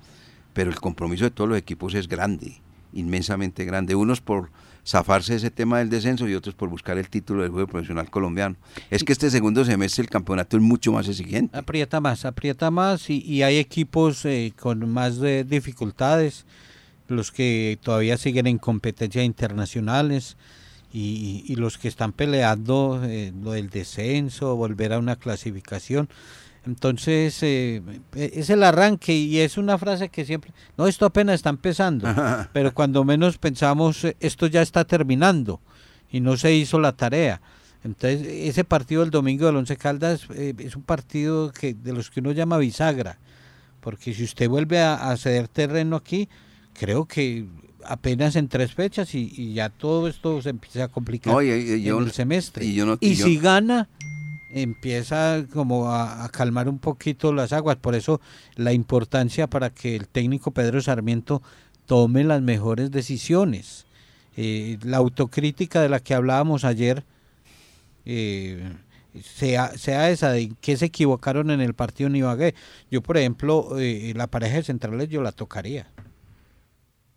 [0.52, 2.60] pero el compromiso de todos los equipos es grande,
[2.92, 3.94] inmensamente grande.
[3.94, 4.50] Unos por
[4.86, 8.56] zafarse ese tema del descenso y otros por buscar el título del juego profesional colombiano.
[8.90, 11.56] Es que este segundo semestre el campeonato es mucho más exigente.
[11.56, 16.44] Aprieta más, aprieta más y, hay equipos eh, con más eh, dificultades,
[17.08, 20.36] los que todavía siguen en competencias internacionales
[20.92, 26.08] y, los que están peleando eh, lo del descenso, volver a una clasificación.
[26.66, 27.82] Entonces, eh,
[28.14, 32.06] es el arranque y es una frase que siempre, no, esto apenas está empezando,
[32.52, 35.60] pero cuando menos pensamos, eh, esto ya está terminando
[36.10, 37.40] y no se hizo la tarea.
[37.82, 42.20] Entonces, ese partido del domingo del Once Caldas es un partido que de los que
[42.20, 43.18] uno llama bisagra,
[43.80, 46.28] porque si usted vuelve a ceder terreno aquí,
[46.74, 47.46] creo que
[47.84, 52.64] apenas en tres fechas y, ya todo esto se empieza a complicar en el semestre.
[52.64, 53.88] Y, si gana,
[54.52, 57.76] empieza como a, calmar un poquito las aguas.
[57.76, 58.20] Por eso
[58.56, 61.42] la importancia para que el técnico Pedro Sarmiento
[61.86, 63.86] tome las mejores decisiones.
[64.36, 67.04] Eh, la autocrítica de la que hablábamos ayer,
[68.04, 68.72] eh,
[69.22, 72.54] sea, sea esa de que se equivocaron en el partido en.
[72.90, 75.88] Yo, por ejemplo, eh, la pareja de centrales yo la tocaría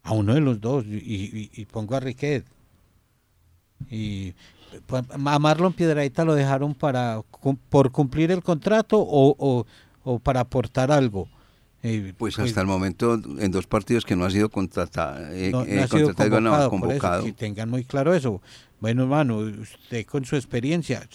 [0.02, 2.46] a uno de los dos y, pongo a Riquet.
[5.10, 7.22] A Marlon Piedraita lo dejaron para
[7.70, 9.66] por cumplir el contrato o,
[10.22, 11.28] para aportar algo.
[11.82, 15.66] Eh, Pues hasta el momento, en dos partidos que no ha sido contratado, eh, no,
[15.66, 18.42] no eh, ha sido no, convocado, eso, que tengan muy claro eso.
[18.80, 21.08] Bueno, hermano, usted con su experiencia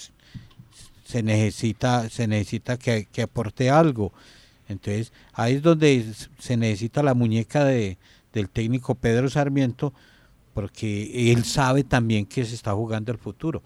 [1.04, 4.12] se necesita, se necesita que, que aporte algo.
[4.68, 6.04] Entonces, ahí es donde
[6.38, 7.96] se necesita la muñeca de,
[8.32, 9.94] del técnico Pedro Sarmiento,
[10.59, 13.62] porque él sabe también que se está jugando el futuro.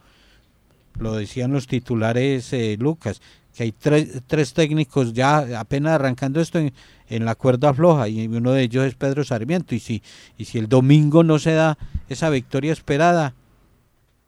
[0.99, 3.23] Lo decían los titulares, eh, Lucas,
[3.57, 6.71] que hay tres, tres técnicos ya apenas arrancando esto en,
[7.09, 9.75] en la cuerda floja y uno de ellos es Pedro Sarmiento.
[9.75, 10.03] Y si,
[10.37, 11.79] y si el domingo no se da
[12.11, 13.33] esa victoria esperada,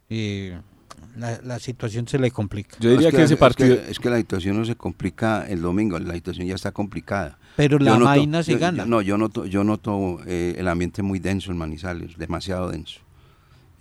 [0.09, 0.59] eh,
[1.19, 2.79] la, la situación se le complica.
[2.81, 3.75] Yo diría Es que, ese es partido...
[3.75, 7.37] es que la situación no se complica el domingo, la situación ya está complicada.
[7.57, 8.79] Pero la noto- vaina se yo- gana.
[8.85, 13.01] yo- no, yo noto, yo noto eh, el ambiente muy denso en Manizales, demasiado denso.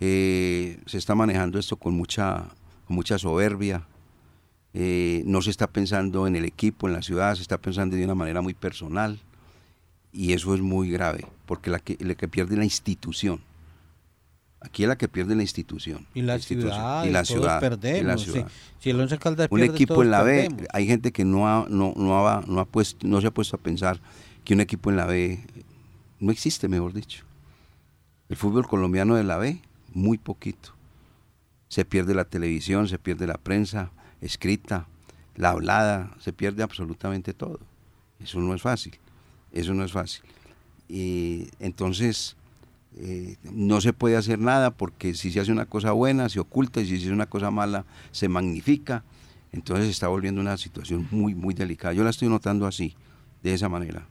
[0.00, 2.44] Eh, se está manejando esto con mucha,
[2.86, 3.86] con mucha soberbia.
[4.74, 8.04] Eh, no se está pensando en el equipo, en la ciudad, se está pensando de
[8.04, 9.18] una manera muy personal.
[10.12, 13.40] Y eso es muy grave, porque la que, la que pierde la institución.
[14.64, 16.06] Aquí es la que pierde la institución.
[16.14, 18.22] y la ciudad, y la todos ciudad, y la perdemos.
[18.22, 18.30] sí.
[18.32, 18.48] ciudad
[18.80, 20.66] Si el Once Caldas un pierde, equipo todos en la B, perdemos.
[20.72, 23.56] hay gente que no ha, no, no, ha, no, ha puesto, no se ha puesto
[23.56, 24.00] a pensar
[24.44, 25.40] que un equipo en la B
[26.20, 27.24] no existe, mejor dicho.
[28.28, 29.60] El fútbol colombiano de la B,
[29.92, 30.74] muy poquito.
[31.68, 33.90] Se pierde la televisión, se pierde la prensa
[34.20, 34.86] escrita,
[35.36, 37.60] la hablada, se pierde absolutamente todo.
[38.18, 38.94] Eso no es fácil,
[39.52, 40.24] eso no es fácil.
[40.88, 42.36] Y entonces
[42.98, 46.80] eh, no se puede hacer nada porque si se hace una cosa buena se oculta
[46.80, 49.04] y si se hace una cosa mala se magnifica.
[49.52, 51.94] Entonces está volviendo una situación muy, muy delicada.
[51.94, 52.94] Yo la estoy notando así,
[53.42, 54.06] de esa manera.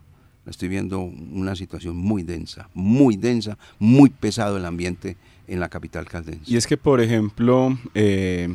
[0.45, 5.17] La estoy viendo una situación muy densa, muy densa, muy pesado el ambiente
[5.47, 6.51] en la capital caldense.
[6.51, 8.53] Y es que, por ejemplo, eh,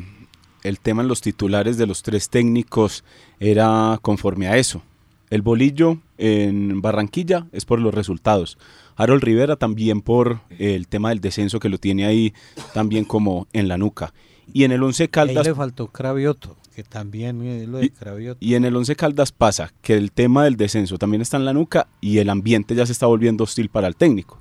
[0.63, 3.03] el tema en los titulares de los tres técnicos
[3.39, 4.83] era conforme a eso.
[5.29, 8.57] El bolillo en Barranquilla es por los resultados.
[8.99, 12.33] Harold Rivera también por el tema del descenso que lo tiene ahí
[12.73, 14.13] también como en la nuca.
[14.51, 18.37] Y en el Once Ahí Caldas le faltó Cravioto, que también lo de Cravioto.
[18.41, 21.53] y en el Once Caldas pasa que el tema del descenso también está en la
[21.53, 24.37] nuca y el ambiente ya se está volviendo hostil para el técnico.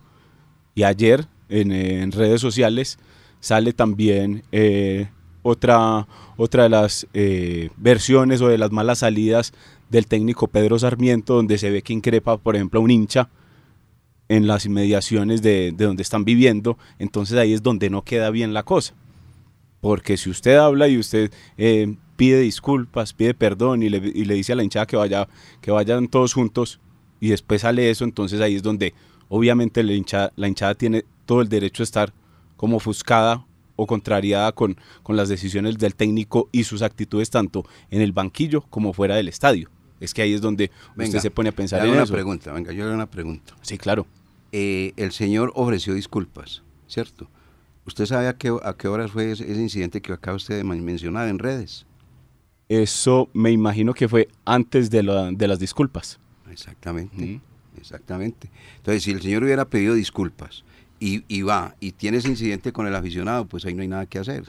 [0.75, 2.99] Y ayer en, en redes sociales
[3.39, 5.09] sale también eh,
[5.43, 9.53] otra, otra de las eh, versiones o de las malas salidas
[9.89, 13.29] del técnico Pedro Sarmiento, donde se ve que increpa, por ejemplo, a un hincha
[14.29, 16.79] en las inmediaciones de, de donde están viviendo.
[16.99, 18.95] Entonces ahí es donde no queda bien la cosa.
[19.81, 24.35] Porque si usted habla y usted eh, pide disculpas, pide perdón y le, y le
[24.35, 25.29] dice a la hinchada que, vaya,
[25.61, 26.81] que vayan todos juntos
[27.21, 28.95] y después sale eso, entonces ahí es donde
[29.29, 32.13] obviamente la hinchada, la hinchada tiene todo el derecho a estar
[32.57, 38.01] como ofuscada o contrariada con, con las decisiones del técnico y sus actitudes tanto en
[38.01, 39.71] el banquillo como fuera del estadio.
[40.01, 42.13] Es que ahí es donde Venga, usted se pone a pensar en una eso.
[42.13, 43.55] pregunta, venga, yo le una pregunta.
[43.63, 44.07] Sí, claro.
[44.53, 47.29] Eh, el señor ofreció disculpas, ¿cierto?
[47.87, 50.65] ¿Usted sabe a qué, a qué horas fue ese, ese incidente que acaba usted de
[50.65, 51.85] men- mencionar en redes?
[52.69, 56.19] Eso me imagino que fue antes de, la- de las disculpas.
[56.51, 57.41] Exactamente,
[57.79, 58.51] exactamente.
[58.77, 60.65] Entonces, si el señor hubiera pedido disculpas
[61.01, 64.07] y, y va y tiene ese incidente con el aficionado, pues ahí no hay nada
[64.07, 64.45] que hacer.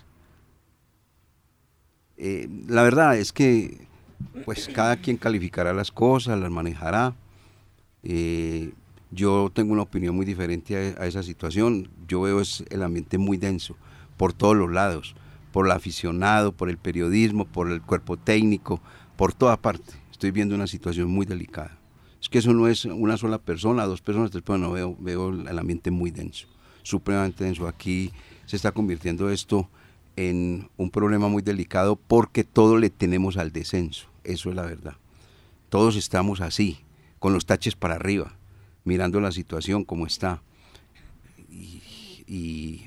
[2.17, 3.87] Eh, la verdad es que,
[4.45, 7.15] pues cada quien calificará las cosas, las manejará.
[8.03, 8.71] Eh,
[9.11, 11.89] yo tengo una opinión muy diferente a, esa situación.
[12.07, 13.75] Yo veo es el ambiente muy denso
[14.17, 15.15] por todos los lados,
[15.51, 18.81] por el aficionado, por el periodismo, por el cuerpo técnico,
[19.15, 19.93] por toda parte.
[20.11, 21.77] Estoy viendo una situación muy delicada.
[22.21, 25.57] Es que eso no es una sola persona, dos personas, después no veo, veo el
[25.57, 26.47] ambiente muy denso,
[26.83, 27.67] supremamente denso.
[27.67, 28.11] Aquí
[28.45, 29.69] se está convirtiendo esto
[30.19, 34.97] en un problema muy delicado porque todo le tenemos al descenso, eso es la verdad.
[35.69, 36.79] Todos estamos así,
[37.19, 38.33] con los taches para arriba,
[38.83, 40.41] mirando la situación como está.
[41.47, 42.83] Y,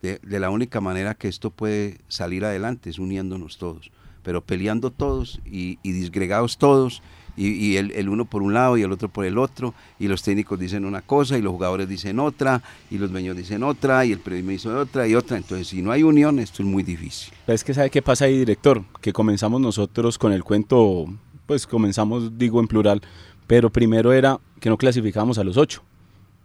[0.00, 3.90] de, la única manera que esto puede salir adelante es uniéndonos todos,
[4.22, 7.02] pero peleando todos y disgregados todos,
[7.36, 10.58] y, el uno por un lado y el otro por el otro, y los técnicos
[10.58, 14.20] dicen una cosa y los jugadores dicen otra, y los dueños dicen otra, y el
[14.20, 15.36] periodismo dice otra y otra.
[15.36, 17.32] Entonces, si no hay unión, esto es muy difícil.
[17.44, 21.06] Pero es que sabe qué pasa ahí, director, que comenzamos nosotros con el cuento,
[21.46, 23.02] pues comenzamos, digo en plural,
[23.46, 25.82] pero primero era que no clasificábamos a los ocho.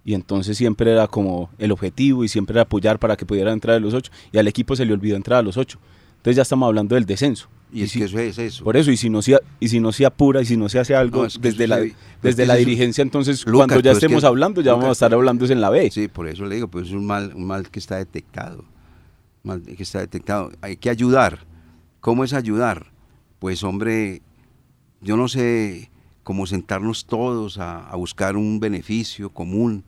[0.03, 3.77] Y entonces siempre era como el objetivo y siempre era apoyar para que pudieran entrar
[3.77, 4.11] a los ocho.
[4.31, 5.79] Y al equipo se le olvidó entrar a los ocho.
[6.17, 7.47] Entonces ya estamos hablando del descenso.
[7.74, 8.63] Y, es si- que eso es eso.
[8.63, 10.80] Por eso, y si no se, y si no se apura y si no se
[10.80, 13.76] hace algo No, es que desde la, se- desde la eso- dirigencia, entonces Lucas, cuando
[13.76, 15.89] ya pero es que- estemos hablando, ya vamos a estar hablando en la B.
[15.91, 18.65] Sí, por eso le digo, pues es un mal, un mal que está detectado.
[19.43, 20.51] Mal que está detectado.
[20.61, 21.39] Hay que ayudar.
[22.01, 22.88] ¿Cómo es ayudar?
[23.39, 24.22] Pues hombre,
[25.01, 25.89] yo no sé
[26.24, 29.84] como sentarnos todos a, a buscar un beneficio común,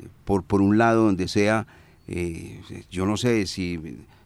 [0.00, 1.66] eh, por, por un lado donde sea,
[2.08, 3.78] eh, yo no sé si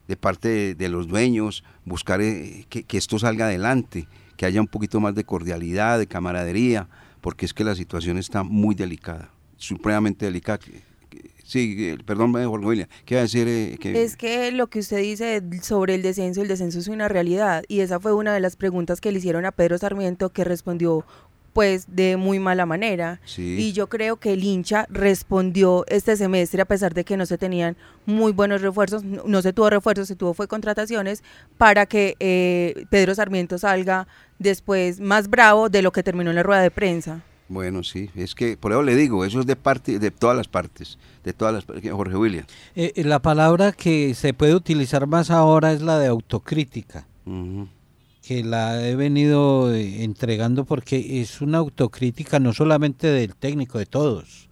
[0.09, 5.01] de parte de, los dueños, buscar eh, que, esto salga adelante, que haya un poquito
[5.01, 6.89] más de cordialidad, de camaradería,
[7.21, 10.61] porque es que la situación está muy delicada, supremamente delicada.
[11.43, 13.47] Sí, perdón, eh, Jorge William, ¿qué iba a decir?
[13.47, 17.07] eh, que- Es que lo que usted dice sobre el descenso, el descenso es una
[17.07, 20.43] realidad y esa fue una de las preguntas que le hicieron a Pedro Sarmiento que
[20.43, 21.07] respondió
[21.57, 23.19] pues de muy mala manera.
[23.25, 23.57] Sí.
[23.59, 27.39] Y yo creo que el hincha respondió este semestre a pesar de que no se
[27.39, 31.23] tenían muy buenos refuerzos, no, no se tuvo refuerzos, se tuvo fue contrataciones
[31.57, 34.07] para que eh, Pedro Sarmiento salga
[34.39, 37.23] después más bravo de lo que terminó en la rueda de prensa.
[37.49, 40.49] Bueno, sí, es que por eso le digo, eso es de parte, de todas las
[40.49, 41.91] partes, de todas las partes.
[41.91, 42.45] Jorge William.
[42.75, 47.07] Eh, eh, la palabra que se puede utilizar más ahora es la de autocrítica.
[48.27, 53.87] Que la he venido eh, entregando porque es una autocrítica no solamente del técnico, de
[53.87, 54.49] todos,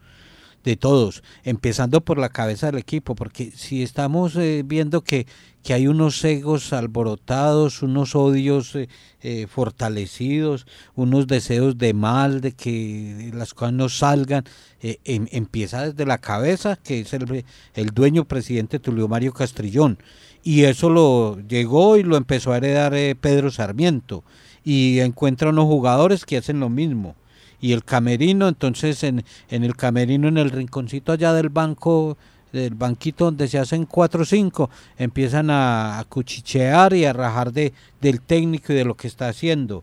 [0.62, 5.26] de todos, empezando por la cabeza del equipo, porque si estamos eh, viendo que,
[5.62, 8.88] que hay unos egos alborotados, unos odios eh,
[9.22, 14.44] eh, fortalecidos, unos deseos de mal, de que las cosas no salgan,
[14.80, 17.44] eh, em- empieza desde la cabeza, que es el,
[17.74, 19.98] el dueño presidente Tulio Mario Castrillón.
[20.44, 24.22] Y eso lo llegó y lo empezó a heredar eh, Pedro Sarmiento.
[24.62, 27.16] Y encuentra unos jugadores que hacen lo mismo.
[27.60, 32.18] Y el camerino, entonces en, en el camerino, en el rinconcito allá del banco,
[32.52, 34.68] del banquito donde se hacen cuatro o cinco,
[34.98, 37.72] empiezan a, cuchichear y a rajar de,
[38.02, 39.82] del técnico y de lo que está haciendo.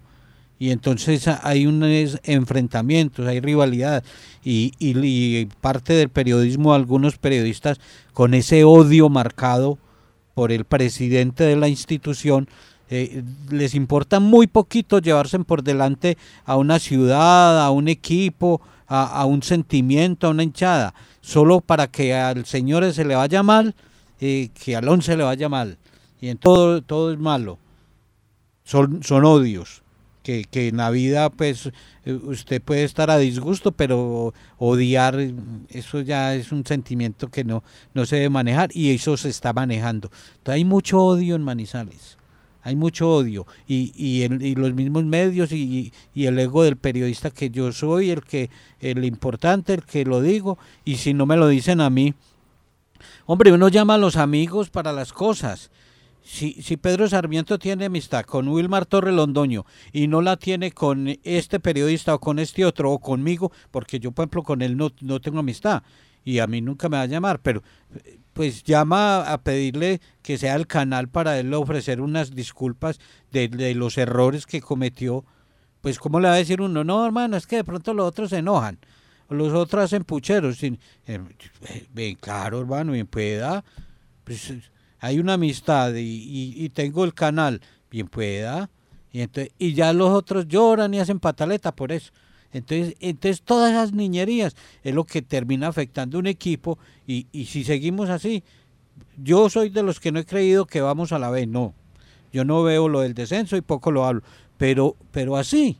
[0.59, 4.03] Y entonces hay unos enfrentamientos, hay rivalidad.
[4.43, 7.80] Y, y- y parte del periodismo, algunos periodistas
[8.14, 9.80] con ese odio marcado
[10.42, 12.48] por el presidente de la institución,
[12.89, 13.22] eh,
[13.52, 19.44] les importa muy poquito llevarse por delante a una ciudad, a un equipo, a, un
[19.44, 23.76] sentimiento, a una hinchada, solo para que al señor se le vaya mal,
[24.20, 25.78] eh, que al once le vaya mal.
[26.20, 27.60] Y en todo, todo es malo.
[28.64, 29.81] Son, son odios.
[30.24, 31.72] Que, que en la vida, pues,
[32.05, 35.17] eh, usted puede estar a disgusto, pero odiar,
[35.69, 37.63] eso ya es un sentimiento que no,
[37.95, 40.11] no se debe manejar y eso se está manejando.
[40.38, 42.17] Entonces, hay mucho odio en Manizales.
[42.63, 46.78] Hay mucho odio y, y, el- y los mismos medios y, y el ego del
[46.78, 51.26] periodista que yo soy, el que el importante, el que lo digo y si no
[51.26, 52.13] me lo dicen a mí,
[53.26, 55.72] hombre, uno llama a los amigos para las cosas.
[56.24, 61.07] Si, si Pedro Sarmiento tiene amistad con Wilmar Torre Londoño y no la tiene con
[61.24, 64.91] este periodista o con este otro o conmigo, porque yo, por ejemplo, con él no,
[65.01, 65.82] no tengo amistad
[66.24, 67.63] y a mí nunca me va a llamar, pero
[67.95, 72.99] eh, pues llama a pedirle que sea el canal para él ofrecer unas disculpas
[73.32, 75.26] de, los errores que cometió.
[75.82, 76.84] Pues, ¿cómo le va a decir uno?
[76.84, 78.78] No, hermano, es que de pronto los otros se enojan.
[79.30, 80.57] Los otros hacen pucheros.
[80.57, 81.19] sin- eh,
[81.95, 83.63] eh, claro, hermano, bien pueda.
[84.24, 84.53] Pues,
[85.02, 88.70] hay una amistad y, y- tengo el canal, bien pueda.
[89.12, 92.12] Y, entonces, y ya los otros lloran y hacen pataleta por eso.
[92.54, 97.64] Entonces, entonces todas esas niñerías es lo que termina afectando un equipo y, y si
[97.64, 98.43] seguimos así,
[99.18, 101.74] yo soy de los que no he creído que vamos a la B, no.
[102.34, 104.24] Yo no veo lo del descenso y poco lo hablo,
[104.58, 105.78] pero, pero así,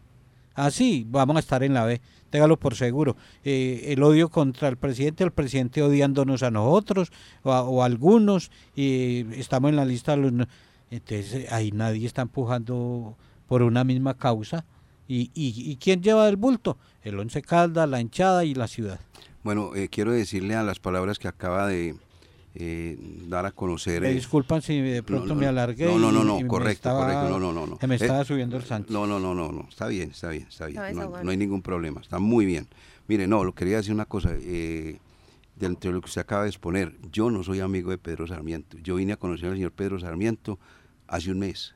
[0.55, 2.01] así vamos a estar en la B,
[2.32, 3.15] téngalo por seguro.
[3.43, 7.11] Eh, el odio contra el presidente, el presidente odiándonos a nosotros
[7.43, 10.47] o, a- o a algunos, y estamos en la lista de los...
[10.89, 13.15] Entonces eh, ahí nadie está empujando
[13.47, 14.65] por una misma causa.
[15.07, 16.77] ¿Y, y, y quién lleva el bulto?
[17.03, 18.99] El Once Caldas, la hinchada y la ciudad.
[19.43, 21.95] Bueno, eh, quiero decirle a las palabras que acaba de
[22.56, 22.97] eh,
[23.28, 24.02] dar a conocer.
[24.02, 25.86] Me eh, disculpan si de pronto no, no, me alargué.
[25.86, 27.30] No, no, no, no, correcto, estaba- correcto.
[27.30, 27.78] No, no, no, no.
[27.80, 28.91] Se me Eh, estaba subiendo el santo.
[28.91, 29.68] No, no, no, no, no.
[29.70, 30.76] Está bien, está bien, está bien.
[30.78, 31.24] No, No, desahogando.
[31.26, 32.02] no hay ningún problema.
[32.02, 32.68] Está muy bien.
[33.08, 34.32] Mire, no, lo quería decir una cosa.
[34.34, 34.99] Eh,
[35.56, 38.78] dentro de lo que usted acaba de exponer, yo no soy amigo de Pedro Sarmiento.
[38.80, 40.60] Yo vine a conocer al señor Pedro Sarmiento
[41.08, 41.76] hace un mes.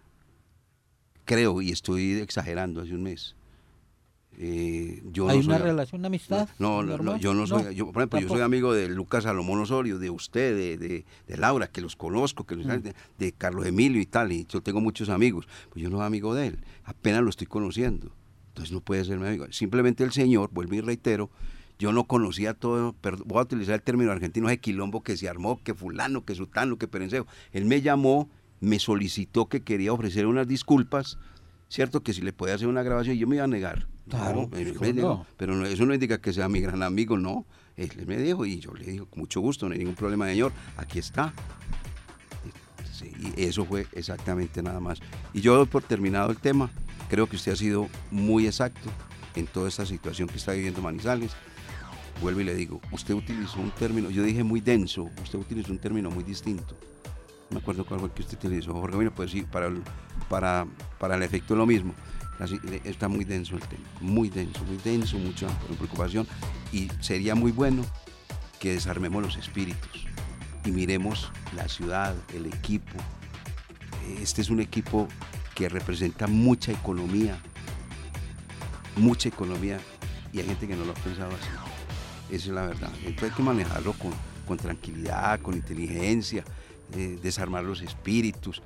[1.25, 3.35] Creo, y estoy exagerando, hace un mes.
[4.37, 6.49] Eh, yo ¿Hay no una soy- relación, una amistad?
[6.59, 9.97] no, no, yo no soy, yo, por ejemplo, yo soy amigo de Lucas Salomón Osorio,
[9.97, 12.81] de usted, de, de, de Laura, que los conozco, que los- Mm.
[12.81, 16.05] de, de Carlos Emilio y tal, y yo tengo muchos amigos, pues yo no soy
[16.05, 18.11] amigo de él, apenas lo estoy conociendo,
[18.49, 19.45] entonces no puede ser mi amigo.
[19.51, 21.29] Simplemente el señor, vuelvo y reitero,
[21.79, 25.27] yo no conocía todo, pero voy a utilizar el término argentino, ese quilombo que se
[25.29, 27.25] armó, que fulano, que sutano, que perencejo.
[27.51, 28.29] Él me llamó,
[28.61, 31.17] me solicitó que quería ofrecer unas disculpas,
[31.67, 33.87] cierto que si le podía hacer una grabación, yo me iba a negar.
[34.09, 34.49] Claro,
[35.37, 37.45] pero eso no indica que sea mi gran amigo, no.
[37.75, 40.53] Él me dijo y yo le digo, con mucho gusto, no hay ningún problema, señor,
[40.77, 41.33] aquí está.
[42.93, 44.99] Sí, y eso fue exactamente nada más.
[45.33, 46.69] Y yo doy por terminado el tema,
[47.09, 48.89] creo que usted ha sido muy exacto,
[49.35, 51.31] en toda esta situación que está viviendo Manizales.
[52.21, 55.79] Vuelvo y le digo, usted utilizó un término, yo dije muy denso, usted utilizó un
[55.79, 56.77] término muy distinto.
[57.49, 58.95] No me acuerdo cuál fue el que usted utilizó, Jorge.
[58.95, 59.81] Bueno, pues sí, para el,
[60.29, 60.65] para,
[60.97, 61.93] para el efecto es lo mismo.
[62.83, 66.27] Está muy denso el tema, muy denso, muy denso, mucha preocupación.
[66.71, 67.83] Y sería muy bueno
[68.59, 70.05] que desarmemos los espíritus
[70.65, 72.97] y miremos la ciudad, el equipo.
[74.19, 75.07] Este es un equipo
[75.53, 77.37] que representa mucha economía,
[78.97, 79.79] mucha economía,
[80.33, 81.47] y hay gente que no lo ha pensado así.
[82.29, 82.91] Esa es la verdad.
[82.97, 84.11] Entonces hay que manejarlo con,
[84.45, 86.43] con tranquilidad, con inteligencia,
[86.93, 88.61] eh, desarmar los espíritus,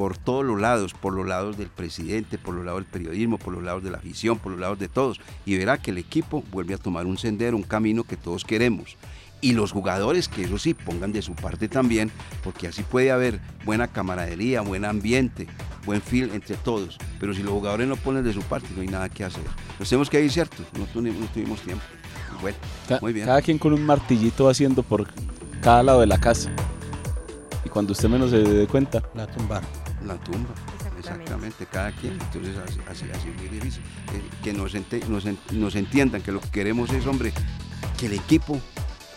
[0.00, 3.52] por todos los lados, por los lados del presidente, por los lados del periodismo, por
[3.52, 5.20] los lados de la afición, por los lados de todos.
[5.44, 8.96] Y verá que el equipo vuelve a tomar un sendero, un camino que todos queremos.
[9.42, 12.10] Y los jugadores que eso sí pongan de su parte también,
[12.42, 15.46] porque así puede haber buena camaradería, buen ambiente,
[15.84, 16.96] buen feel entre todos.
[17.18, 19.44] Pero si los jugadores no ponen de su parte, no hay nada que hacer.
[19.78, 20.62] Nos tenemos que ir, ¿cierto?
[20.78, 21.84] No, tuvimos, no tuvimos tiempo.
[22.40, 22.56] Bueno,
[23.02, 23.26] muy bien.
[23.26, 25.08] Cada quien con un martillito haciendo por
[25.60, 26.50] cada lado de la casa.
[27.66, 29.79] Y cuando usted menos se dé cuenta, La tumbar.
[30.06, 30.50] La tumba.
[30.98, 32.14] Exactamente, cada quien.
[32.14, 33.82] Entonces, así, así, es muy difícil.
[34.14, 37.32] Eh, que nos, ente- nos, nos entiendan que lo que queremos es, hombre,
[37.98, 38.60] que el equipo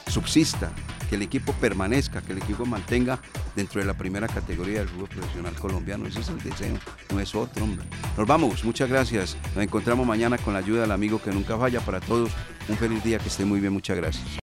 [0.08, 0.72] subsista,
[1.10, 3.20] que el equipo permanezca, que el equipo mantenga
[3.56, 6.06] dentro de la primera categoría del fútbol profesional colombiano.
[6.08, 6.78] Ese es el deseo,
[7.14, 7.86] no es otro, hombre.
[8.18, 9.38] Nos vamos, muchas gracias.
[9.56, 11.80] Nos encontramos mañana con la ayuda del amigo que nunca falla.
[11.82, 12.32] Para todos,
[12.68, 14.26] un feliz día, que esté muy bien, muchas gracias.